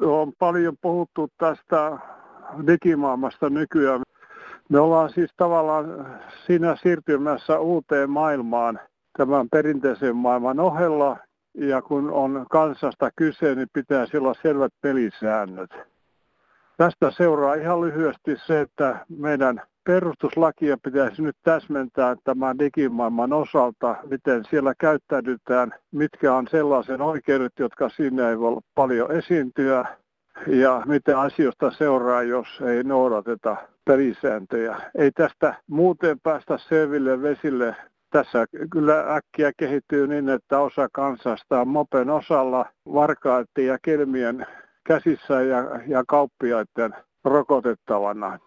On 0.00 0.32
paljon 0.38 0.76
puhuttu 0.80 1.28
tästä 1.38 1.98
digimaailmasta 2.66 3.50
nykyään. 3.50 4.02
Me 4.68 4.80
ollaan 4.80 5.10
siis 5.10 5.30
tavallaan 5.36 6.06
siinä 6.46 6.76
siirtymässä 6.82 7.58
uuteen 7.58 8.10
maailmaan 8.10 8.80
tämän 9.18 9.48
perinteisen 9.48 10.16
maailman 10.16 10.60
ohella. 10.60 11.16
Ja 11.54 11.82
kun 11.82 12.10
on 12.10 12.46
kansasta 12.50 13.10
kyse, 13.16 13.54
niin 13.54 13.68
pitää 13.72 14.06
olla 14.20 14.34
selvät 14.42 14.72
pelisäännöt. 14.80 15.70
Tästä 16.76 17.10
seuraa 17.10 17.54
ihan 17.54 17.80
lyhyesti 17.80 18.36
se, 18.46 18.60
että 18.60 19.06
meidän 19.08 19.62
perustuslakia 19.84 20.76
pitäisi 20.82 21.22
nyt 21.22 21.36
täsmentää 21.42 22.16
tämän 22.24 22.58
digimaailman 22.58 23.32
osalta, 23.32 23.96
miten 24.10 24.44
siellä 24.50 24.74
käyttäydytään, 24.78 25.74
mitkä 25.92 26.34
on 26.34 26.48
sellaisen 26.50 27.02
oikeudet, 27.02 27.52
jotka 27.58 27.88
siinä 27.88 28.30
ei 28.30 28.38
voi 28.38 28.56
paljon 28.74 29.12
esiintyä, 29.12 29.84
ja 30.46 30.82
mitä 30.86 31.20
asioista 31.20 31.70
seuraa, 31.70 32.22
jos 32.22 32.60
ei 32.60 32.84
noudateta 32.84 33.56
pelisääntöjä. 33.88 34.76
Ei 34.98 35.10
tästä 35.10 35.54
muuten 35.66 36.20
päästä 36.20 36.58
selville 36.58 37.22
vesille. 37.22 37.76
Tässä 38.10 38.46
kyllä 38.72 39.14
äkkiä 39.14 39.52
kehittyy 39.56 40.06
niin, 40.06 40.28
että 40.28 40.58
osa 40.60 40.88
kansasta 40.92 41.60
on 41.60 41.68
mopen 41.68 42.10
osalla 42.10 42.66
varkaiden 42.94 43.66
ja 43.66 43.78
kelmien 43.82 44.46
käsissä 44.86 45.42
ja, 45.42 45.58
ja 45.86 46.04
kauppiaiden 46.08 46.94
rokotettavana. 47.24 48.38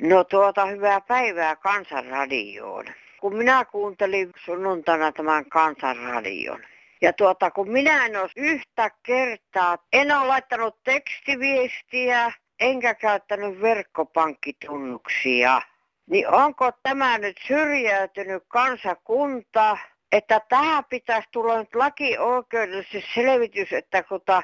No 0.00 0.24
tuota, 0.24 0.66
hyvää 0.66 1.00
päivää 1.00 1.56
Kansanradioon. 1.56 2.84
Kun 3.20 3.36
minä 3.36 3.64
kuuntelin 3.64 4.30
sunnuntaina 4.44 5.12
tämän 5.12 5.46
Kansanradion, 5.46 6.60
ja 7.02 7.12
tuota, 7.12 7.50
kun 7.50 7.70
minä 7.70 8.06
en 8.06 8.16
ole 8.16 8.30
yhtä 8.36 8.90
kertaa, 9.02 9.78
en 9.92 10.18
ole 10.18 10.26
laittanut 10.26 10.76
tekstiviestiä, 10.84 12.32
enkä 12.60 12.94
käyttänyt 12.94 13.60
verkkopankkitunnuksia. 13.60 15.62
niin 16.10 16.28
onko 16.28 16.72
tämä 16.82 17.18
nyt 17.18 17.36
syrjäytynyt 17.46 18.42
kansakunta, 18.48 19.78
että 20.12 20.40
tähän 20.48 20.84
pitäisi 20.84 21.28
tulla 21.32 21.58
nyt 21.58 21.74
lakioikeudellisesti 21.74 23.04
selvitys, 23.14 23.72
että 23.72 24.02
kun, 24.02 24.20
ta, 24.26 24.42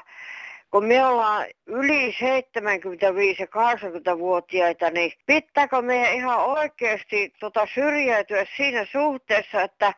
kun 0.71 0.85
me 0.85 1.05
ollaan 1.05 1.45
yli 1.65 2.11
75- 2.11 2.15
ja 3.39 3.45
80-vuotiaita, 3.45 4.89
niin 4.89 5.11
pitääkö 5.25 5.81
meidän 5.81 6.13
ihan 6.13 6.39
oikeasti 6.39 7.33
tota 7.39 7.67
syrjäytyä 7.73 8.45
siinä 8.57 8.85
suhteessa, 8.91 9.61
että 9.61 9.93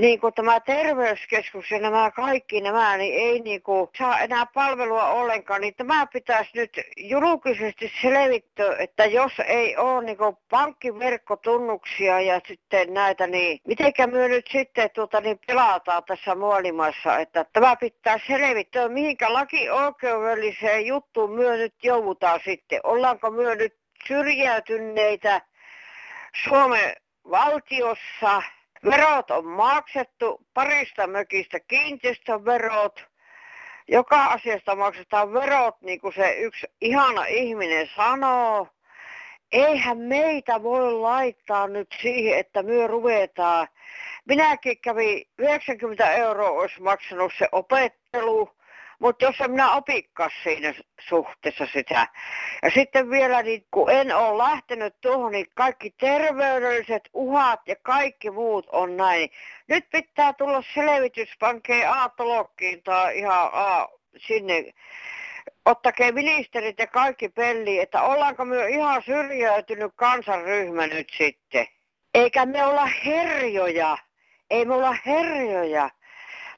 niin 0.00 0.20
kuin 0.20 0.34
tämä 0.34 0.60
terveyskeskus 0.60 1.70
ja 1.70 1.78
nämä 1.78 2.10
kaikki 2.10 2.60
nämä, 2.60 2.96
niin 2.96 3.14
ei 3.14 3.40
niin 3.40 3.62
kuin 3.62 3.88
saa 3.98 4.20
enää 4.20 4.46
palvelua 4.54 5.08
ollenkaan, 5.08 5.60
niin 5.60 5.74
tämä 5.74 6.06
pitäisi 6.06 6.50
nyt 6.54 6.80
julkisesti 6.96 7.92
selvittää, 8.02 8.76
että 8.78 9.04
jos 9.04 9.32
ei 9.46 9.76
ole 9.76 10.04
niin 10.04 10.16
kuin 10.16 10.36
pankkiverkkotunnuksia 10.50 12.20
ja 12.20 12.40
sitten 12.48 12.94
näitä, 12.94 13.26
niin 13.26 13.60
mitenkä 13.66 14.06
me 14.06 14.28
nyt 14.28 14.46
sitten 14.52 14.90
tuota, 14.94 15.20
niin 15.20 15.38
pelataan 15.46 16.02
tässä 16.04 16.34
maailmassa, 16.34 17.18
että 17.18 17.44
tämä 17.52 17.76
pitää 17.76 18.18
selvittää, 18.26 18.88
mihinkä 18.88 19.32
lakioikeudelliseen 19.32 20.86
juttuun 20.86 21.32
myö 21.32 21.56
nyt 21.56 21.74
joudutaan 21.82 22.40
sitten. 22.44 22.80
Ollaanko 22.84 23.30
myö 23.30 23.54
nyt 23.54 23.74
syrjäytyneitä 24.08 25.40
Suomen 26.44 26.92
valtiossa 27.30 28.42
Verot 28.84 29.30
on 29.30 29.46
maksettu, 29.46 30.46
parista 30.54 31.06
mökistä 31.06 31.60
kiinteistöverot, 31.60 33.04
joka 33.88 34.24
asiasta 34.24 34.76
maksetaan 34.76 35.32
verot, 35.32 35.80
niin 35.80 36.00
kuin 36.00 36.14
se 36.14 36.34
yksi 36.38 36.66
ihana 36.80 37.24
ihminen 37.24 37.88
sanoo. 37.96 38.68
Eihän 39.52 39.98
meitä 39.98 40.62
voi 40.62 40.92
laittaa 40.92 41.66
nyt 41.66 41.88
siihen, 42.02 42.38
että 42.38 42.62
me 42.62 42.86
ruvetaan. 42.86 43.68
Minäkin 44.24 44.80
kävin 44.80 45.28
90 45.38 46.12
euroa 46.12 46.50
olisi 46.50 46.82
maksanut 46.82 47.32
se 47.38 47.48
opettelu 47.52 48.50
mutta 49.02 49.24
jos 49.24 49.40
en 49.40 49.50
minä 49.50 49.72
opikkaan 49.72 50.30
siinä 50.42 50.74
suhteessa 51.08 51.66
sitä. 51.72 52.08
Ja 52.62 52.70
sitten 52.74 53.10
vielä, 53.10 53.42
niin 53.42 53.66
kun 53.70 53.90
en 53.90 54.16
ole 54.16 54.38
lähtenyt 54.38 54.94
tuohon, 55.00 55.32
niin 55.32 55.46
kaikki 55.54 55.90
terveydelliset 55.90 57.08
uhat 57.12 57.60
ja 57.66 57.76
kaikki 57.82 58.30
muut 58.30 58.66
on 58.72 58.96
näin. 58.96 59.30
Nyt 59.68 59.84
pitää 59.92 60.32
tulla 60.32 60.62
selvitys, 60.74 61.28
pankee 61.40 61.86
Aattolokkiin 61.86 62.82
tai 62.82 63.18
ihan 63.18 63.50
A, 63.52 63.88
sinne 64.16 64.64
ottakee 65.64 66.12
ministerit 66.12 66.78
ja 66.78 66.86
kaikki 66.86 67.28
peli, 67.28 67.78
että 67.78 68.02
ollaanko 68.02 68.44
me 68.44 68.68
ihan 68.68 69.02
syrjäytynyt 69.02 69.92
kansanryhmä 69.96 70.86
nyt 70.86 71.08
sitten. 71.18 71.66
Eikä 72.14 72.46
me 72.46 72.66
olla 72.66 72.86
herjoja, 73.04 73.98
ei 74.50 74.64
me 74.64 74.74
olla 74.74 74.96
herjoja, 75.06 75.90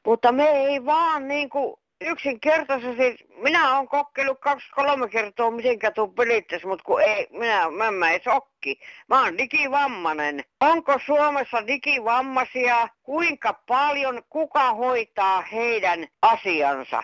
mutta 0.07 0.33
me 0.33 0.49
ei 0.49 0.85
vaan 0.85 1.29
niin 1.29 1.49
kuin 1.49 1.77
yksinkertaisesti, 2.05 3.27
minä 3.43 3.77
olen 3.77 3.89
kokeillut 3.89 4.41
kaksi-kolme 4.41 5.09
kertaa 5.09 5.51
mitenkä 5.51 5.91
tuu 5.91 6.09
pelittäisi, 6.09 6.67
mutta 6.67 6.85
kun 6.85 7.03
ei, 7.03 7.27
minä, 7.31 7.71
mä, 7.71 7.91
mä 7.91 8.11
ei 8.11 8.21
sokki. 8.25 8.79
Mä 9.09 9.25
oon 9.25 9.39
digivammanen. 9.39 10.45
Onko 10.61 10.99
Suomessa 11.07 11.67
digivammaisia? 11.67 12.89
Kuinka 13.03 13.53
paljon? 13.67 14.23
Kuka 14.29 14.75
hoitaa 14.75 15.41
heidän 15.41 16.07
asiansa? 16.23 17.03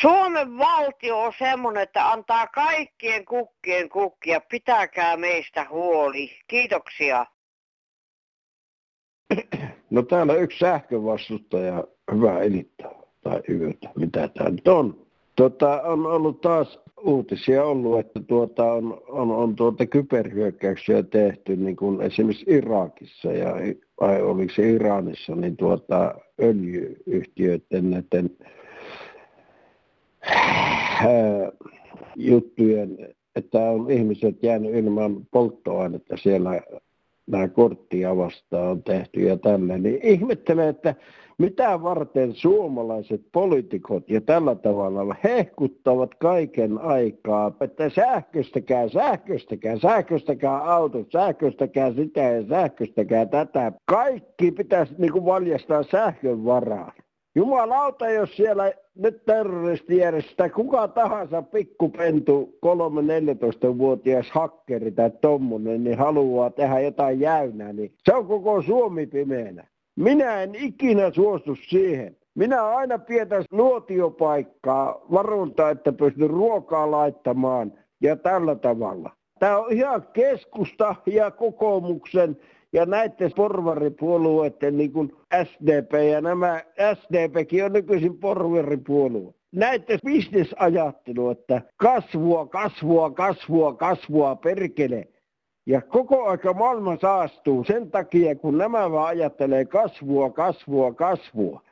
Suomen 0.00 0.58
valtio 0.58 1.22
on 1.22 1.32
semmoinen, 1.38 1.82
että 1.82 2.10
antaa 2.10 2.46
kaikkien 2.46 3.24
kukkien 3.24 3.88
kukkia. 3.88 4.40
Pitäkää 4.40 5.16
meistä 5.16 5.66
huoli. 5.70 6.30
Kiitoksia. 6.46 7.26
No 9.90 10.02
täällä 10.02 10.34
yksi 10.34 10.58
sähkövastustaja, 10.58 11.84
hyvää 12.12 12.40
elittää 12.40 13.05
tai 13.28 13.42
yötä, 13.48 13.90
mitä 13.96 14.28
tämä 14.28 14.50
nyt 14.50 14.68
on. 14.68 14.96
Tota, 15.36 15.82
on 15.82 16.06
ollut 16.06 16.40
taas 16.40 16.80
uutisia 17.04 17.64
ollut, 17.64 17.98
että 17.98 18.20
tuota, 18.20 18.72
on, 18.72 19.02
on, 19.08 19.30
on 19.30 19.56
tuota 19.56 19.86
kyberhyökkäyksiä 19.86 21.02
tehty 21.02 21.56
niin 21.56 21.76
kuin 21.76 22.00
esimerkiksi 22.00 22.44
Irakissa 22.48 23.32
ja 23.32 23.54
vai 24.00 24.22
oliko 24.22 24.52
se 24.54 24.70
Iranissa, 24.70 25.34
niin 25.34 25.56
tuota, 25.56 26.14
öljyyhtiöiden 26.42 27.90
näiden 27.90 28.30
ää, 31.00 31.52
juttujen, 32.16 32.98
että 33.36 33.58
on 33.58 33.90
ihmiset 33.90 34.42
jäänyt 34.42 34.74
ilman 34.74 35.26
polttoainetta 35.30 36.16
siellä 36.16 36.60
nämä 37.26 37.48
korttia 37.48 38.16
vastaan 38.16 38.68
on 38.68 38.82
tehty 38.82 39.20
ja 39.20 39.36
tällä, 39.36 39.78
niin 39.78 40.00
ihmettelen, 40.02 40.68
että 40.68 40.94
mitä 41.38 41.82
varten 41.82 42.34
suomalaiset 42.34 43.20
poliitikot 43.32 44.10
ja 44.10 44.20
tällä 44.20 44.54
tavalla 44.54 45.16
hehkuttavat 45.24 46.14
kaiken 46.14 46.78
aikaa, 46.78 47.52
että 47.60 47.88
sähköstäkää, 47.88 48.88
sähköstäkää, 48.88 49.78
sähköstäkää 49.78 50.72
autot, 50.72 51.12
sähköstäkää 51.12 51.92
sitä 51.92 52.20
ja 52.20 52.46
sähköstäkää 52.48 53.26
tätä. 53.26 53.72
Kaikki 53.84 54.52
pitäisi 54.52 54.94
niin 54.98 55.12
kuin 55.12 55.24
valjastaa 55.24 55.82
sähkön 55.82 56.44
varaan. 56.44 56.92
Jumalauta, 57.36 58.10
jos 58.10 58.36
siellä 58.36 58.72
nyt 58.94 59.24
terroristijärjestö 59.24 60.50
kuka 60.50 60.88
tahansa 60.88 61.42
pikkupentu 61.42 62.58
3-14-vuotias 62.66 64.30
hakkeri 64.30 64.92
tai 64.92 65.10
tommonen, 65.20 65.84
niin 65.84 65.98
haluaa 65.98 66.50
tehdä 66.50 66.80
jotain 66.80 67.20
jäynää, 67.20 67.72
niin 67.72 67.92
se 68.04 68.14
on 68.14 68.26
koko 68.26 68.62
Suomi 68.62 69.06
pimeänä. 69.06 69.66
Minä 69.96 70.42
en 70.42 70.54
ikinä 70.54 71.10
suostu 71.10 71.54
siihen. 71.68 72.16
Minä 72.34 72.66
aina 72.66 72.98
pietäisi 72.98 73.48
nuotiopaikkaa 73.52 75.00
varunta, 75.12 75.70
että 75.70 75.92
pystyn 75.92 76.30
ruokaa 76.30 76.90
laittamaan 76.90 77.72
ja 78.00 78.16
tällä 78.16 78.54
tavalla. 78.54 79.10
Tämä 79.38 79.58
on 79.58 79.72
ihan 79.72 80.06
keskusta 80.12 80.94
ja 81.06 81.30
kokoomuksen 81.30 82.36
ja 82.76 82.86
näiden 82.86 83.30
porvaripuolueiden 83.36 84.76
niin 84.76 84.92
kuin 84.92 85.12
SDP 85.44 85.92
ja 86.12 86.20
nämä 86.20 86.62
SDPkin 86.94 87.64
on 87.64 87.72
nykyisin 87.72 88.18
porvaripuolue. 88.18 89.34
Näiden 89.52 89.98
bisnesajattelu, 90.04 91.30
että 91.30 91.62
kasvua, 91.76 92.46
kasvua, 92.46 93.10
kasvua, 93.10 93.74
kasvua, 93.74 94.36
perkele. 94.36 95.08
Ja 95.66 95.80
koko 95.80 96.24
aika 96.24 96.52
maailma 96.52 96.96
saastuu 97.00 97.64
sen 97.64 97.90
takia, 97.90 98.34
kun 98.34 98.58
nämä 98.58 98.90
vaan 98.90 99.08
ajattelee 99.08 99.64
kasvua, 99.64 100.30
kasvua, 100.30 100.92
kasvua. 100.92 101.62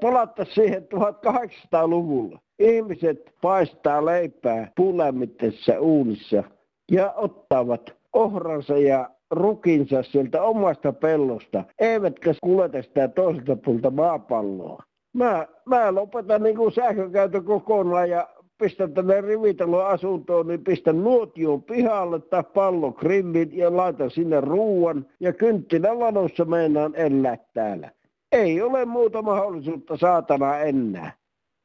Palata 0.00 0.44
siihen 0.44 0.82
1800-luvulla. 0.94 2.38
Ihmiset 2.58 3.34
paistaa 3.42 4.04
leipää 4.04 4.72
puulämmitteisessä 4.76 5.80
uunissa 5.80 6.44
ja 6.90 7.12
ottavat 7.12 7.94
ohransa 8.12 8.78
ja 8.78 9.10
rukinsa 9.30 10.02
sieltä 10.02 10.42
omasta 10.42 10.92
pellosta, 10.92 11.64
eivätkä 11.78 12.34
kuleta 12.42 12.82
sitä 12.82 13.08
toiselta 13.08 13.56
puolta 13.56 13.90
maapalloa. 13.90 14.82
Mä, 15.12 15.46
mä 15.66 15.94
lopetan 15.94 16.42
niin 16.42 16.56
kuin 16.56 16.72
sähkökäytön 16.72 17.44
kokonaan 17.44 18.10
ja 18.10 18.28
pistän 18.58 18.94
tänne 18.94 19.20
rivitalon 19.20 19.86
asuntoon, 19.86 20.46
niin 20.46 20.64
pistän 20.64 21.04
nuotion 21.04 21.62
pihalle 21.62 22.20
tai 22.20 22.44
pallokrillin 22.54 23.56
ja 23.56 23.76
laitan 23.76 24.10
sinne 24.10 24.40
ruuan 24.40 25.06
ja 25.20 25.32
kynttilän 25.32 25.98
valossa 25.98 26.44
meinaan 26.44 26.94
elää 26.94 27.38
täällä. 27.54 27.90
Ei 28.32 28.62
ole 28.62 28.84
muuta 28.84 29.22
mahdollisuutta 29.22 29.96
saatana 29.96 30.58
enää. 30.58 31.12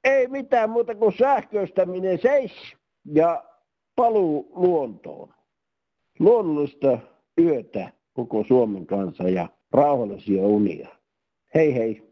Ei 0.04 0.28
mitään 0.28 0.70
muuta 0.70 0.96
kuin 0.96 1.18
sähköistäminen 1.18 2.20
seis 2.22 2.52
ja 3.14 3.44
paluu 3.96 4.52
luontoon. 4.56 5.34
Luonnollista 6.20 6.98
yötä 7.40 7.92
koko 8.14 8.44
Suomen 8.44 8.86
kanssa 8.86 9.30
ja 9.30 9.50
rauhallisia 9.72 10.42
unia. 10.42 10.88
Hei 11.56 11.76
hei! 11.76 12.09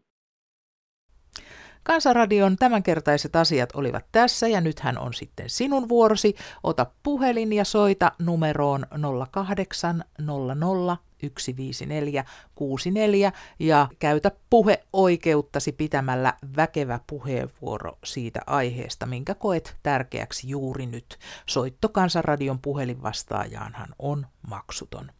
Kansanradion 1.88 2.58
tämänkertaiset 2.58 3.36
asiat 3.36 3.70
olivat 3.74 4.06
tässä 4.12 4.48
ja 4.48 4.62
nythän 4.62 4.98
on 4.98 5.14
sitten 5.14 5.50
sinun 5.50 5.90
vuorosi. 5.90 6.36
Ota 6.64 6.86
puhelin 7.04 7.54
ja 7.54 7.66
soita 7.66 8.12
numeroon 8.20 8.86
0800 9.32 10.98
154 11.38 12.26
64 12.56 13.32
ja 13.60 13.88
käytä 14.00 14.32
puheoikeuttasi 14.50 15.72
pitämällä 15.72 16.34
väkevä 16.56 17.00
puheenvuoro 17.08 17.98
siitä 18.04 18.40
aiheesta, 18.48 19.06
minkä 19.06 19.36
koet 19.36 19.76
tärkeäksi 19.84 20.50
juuri 20.50 20.86
nyt. 20.86 21.18
Soitto 21.46 21.90
Kansanradion 21.90 22.60
puhelinvastaajaanhan 22.60 23.90
on 24.00 24.28
maksuton. 24.50 25.12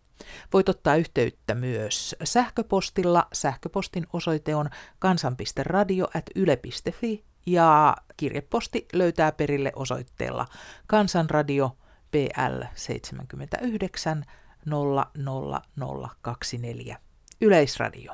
Voit 0.54 0.70
ottaa 0.70 0.96
yhteyttä 0.96 1.56
myös 1.56 2.16
sähköpostilla. 2.24 3.28
Sähköpostin 3.34 4.08
osoite 4.14 4.56
on 4.56 4.70
kansan.radio.yle.fi 5.00 7.24
ja 7.46 7.96
kirjeposti 8.18 8.88
löytää 8.94 9.32
perille 9.32 9.72
osoitteella 9.76 10.46
Kansanradio 10.88 11.78
PL 12.12 12.64
79 12.76 14.24
00024. 14.66 16.98
Yleisradio. 17.42 18.14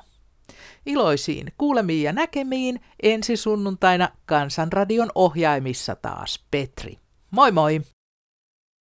Iloisiin 0.86 1.48
kuulemiin 1.58 2.04
ja 2.04 2.14
näkemiin 2.14 2.80
ensi 3.04 3.38
sunnuntaina 3.38 4.10
Kansanradion 4.26 5.10
ohjaimissa 5.16 5.96
taas 5.96 6.46
Petri. 6.52 6.98
Moi 7.32 7.52
moi! 7.52 7.82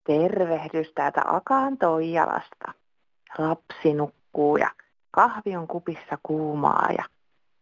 Tervehdys 0.06 0.92
täältä 0.94 1.22
Akaan 1.26 1.78
Toijalasta. 1.78 2.81
Lapsi 3.38 3.94
nukkuu 3.94 4.56
ja 4.56 4.70
kahvi 5.10 5.56
on 5.56 5.68
kupissa 5.68 6.18
kuumaa 6.22 6.88
ja 6.98 7.04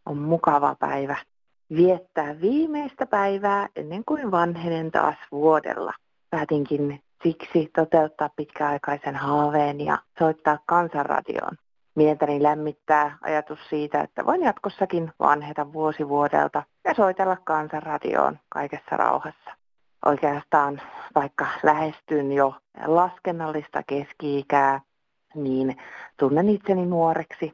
on 0.06 0.18
mukava 0.18 0.76
päivä 0.78 1.16
viettää 1.76 2.40
viimeistä 2.40 3.06
päivää 3.06 3.68
ennen 3.76 4.04
kuin 4.04 4.30
vanhenen 4.30 4.90
taas 4.90 5.16
vuodella. 5.32 5.92
Päätinkin 6.30 7.02
siksi 7.22 7.70
toteuttaa 7.74 8.30
pitkäaikaisen 8.36 9.16
haaveen 9.16 9.80
ja 9.80 9.98
soittaa 10.18 10.58
kansanradioon. 10.66 11.56
Mieltäni 11.94 12.42
lämmittää 12.42 13.18
ajatus 13.20 13.58
siitä, 13.68 14.00
että 14.00 14.26
voin 14.26 14.42
jatkossakin 14.42 15.12
vanheta 15.18 15.72
vuosivuodelta 15.72 16.62
ja 16.84 16.94
soitella 16.94 17.36
kansanradioon 17.44 18.38
kaikessa 18.48 18.96
rauhassa. 18.96 19.50
Oikeastaan 20.04 20.82
vaikka 21.14 21.46
lähestyn 21.62 22.32
jo 22.32 22.54
laskennallista 22.86 23.82
keski-ikää, 23.86 24.80
niin 25.34 25.76
tunnen 26.16 26.48
itseni 26.48 26.86
nuoreksi. 26.86 27.52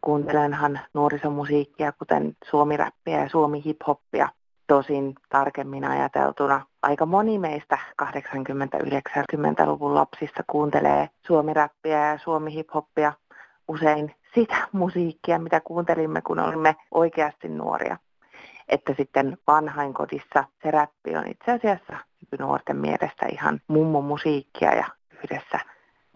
Kuuntelenhan 0.00 0.80
nuorisomusiikkia, 0.94 1.92
kuten 1.92 2.36
suomiräppiä 2.50 3.20
ja 3.22 3.28
suomi-hiphoppia. 3.28 4.28
Tosin 4.66 5.14
tarkemmin 5.28 5.84
ajateltuna 5.84 6.66
aika 6.82 7.06
moni 7.06 7.38
meistä 7.38 7.78
80-90-luvun 8.02 9.94
lapsista 9.94 10.42
kuuntelee 10.46 11.08
suomiräppiä 11.26 12.06
ja 12.06 12.18
suomi-hiphoppia 12.18 13.12
usein 13.68 14.14
sitä 14.34 14.56
musiikkia, 14.72 15.38
mitä 15.38 15.60
kuuntelimme, 15.60 16.20
kun 16.22 16.38
olimme 16.38 16.76
oikeasti 16.90 17.48
nuoria. 17.48 17.96
Että 18.68 18.94
sitten 18.96 19.38
vanhainkodissa 19.46 20.44
se 20.62 20.70
räppi 20.70 21.16
on 21.16 21.28
itse 21.28 21.52
asiassa 21.52 21.96
nuorten 22.38 22.76
mielestä 22.76 23.26
ihan 23.32 23.60
mummon 23.68 24.04
musiikkia 24.04 24.74
ja 24.74 24.84
yhdessä 25.24 25.58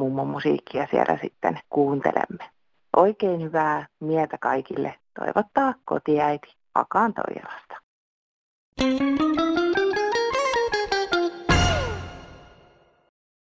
mummon 0.00 0.26
musiikkia 0.26 0.86
siellä 0.90 1.18
sitten 1.22 1.58
kuuntelemme. 1.70 2.50
Oikein 2.96 3.42
hyvää 3.42 3.86
mieltä 4.00 4.38
kaikille 4.38 4.94
toivottaa 5.18 5.74
kotiäiti 5.84 6.54
Akaan 6.74 7.14
Toijalasta. 7.14 7.74
Thank 8.80 9.20
you. 9.20 9.69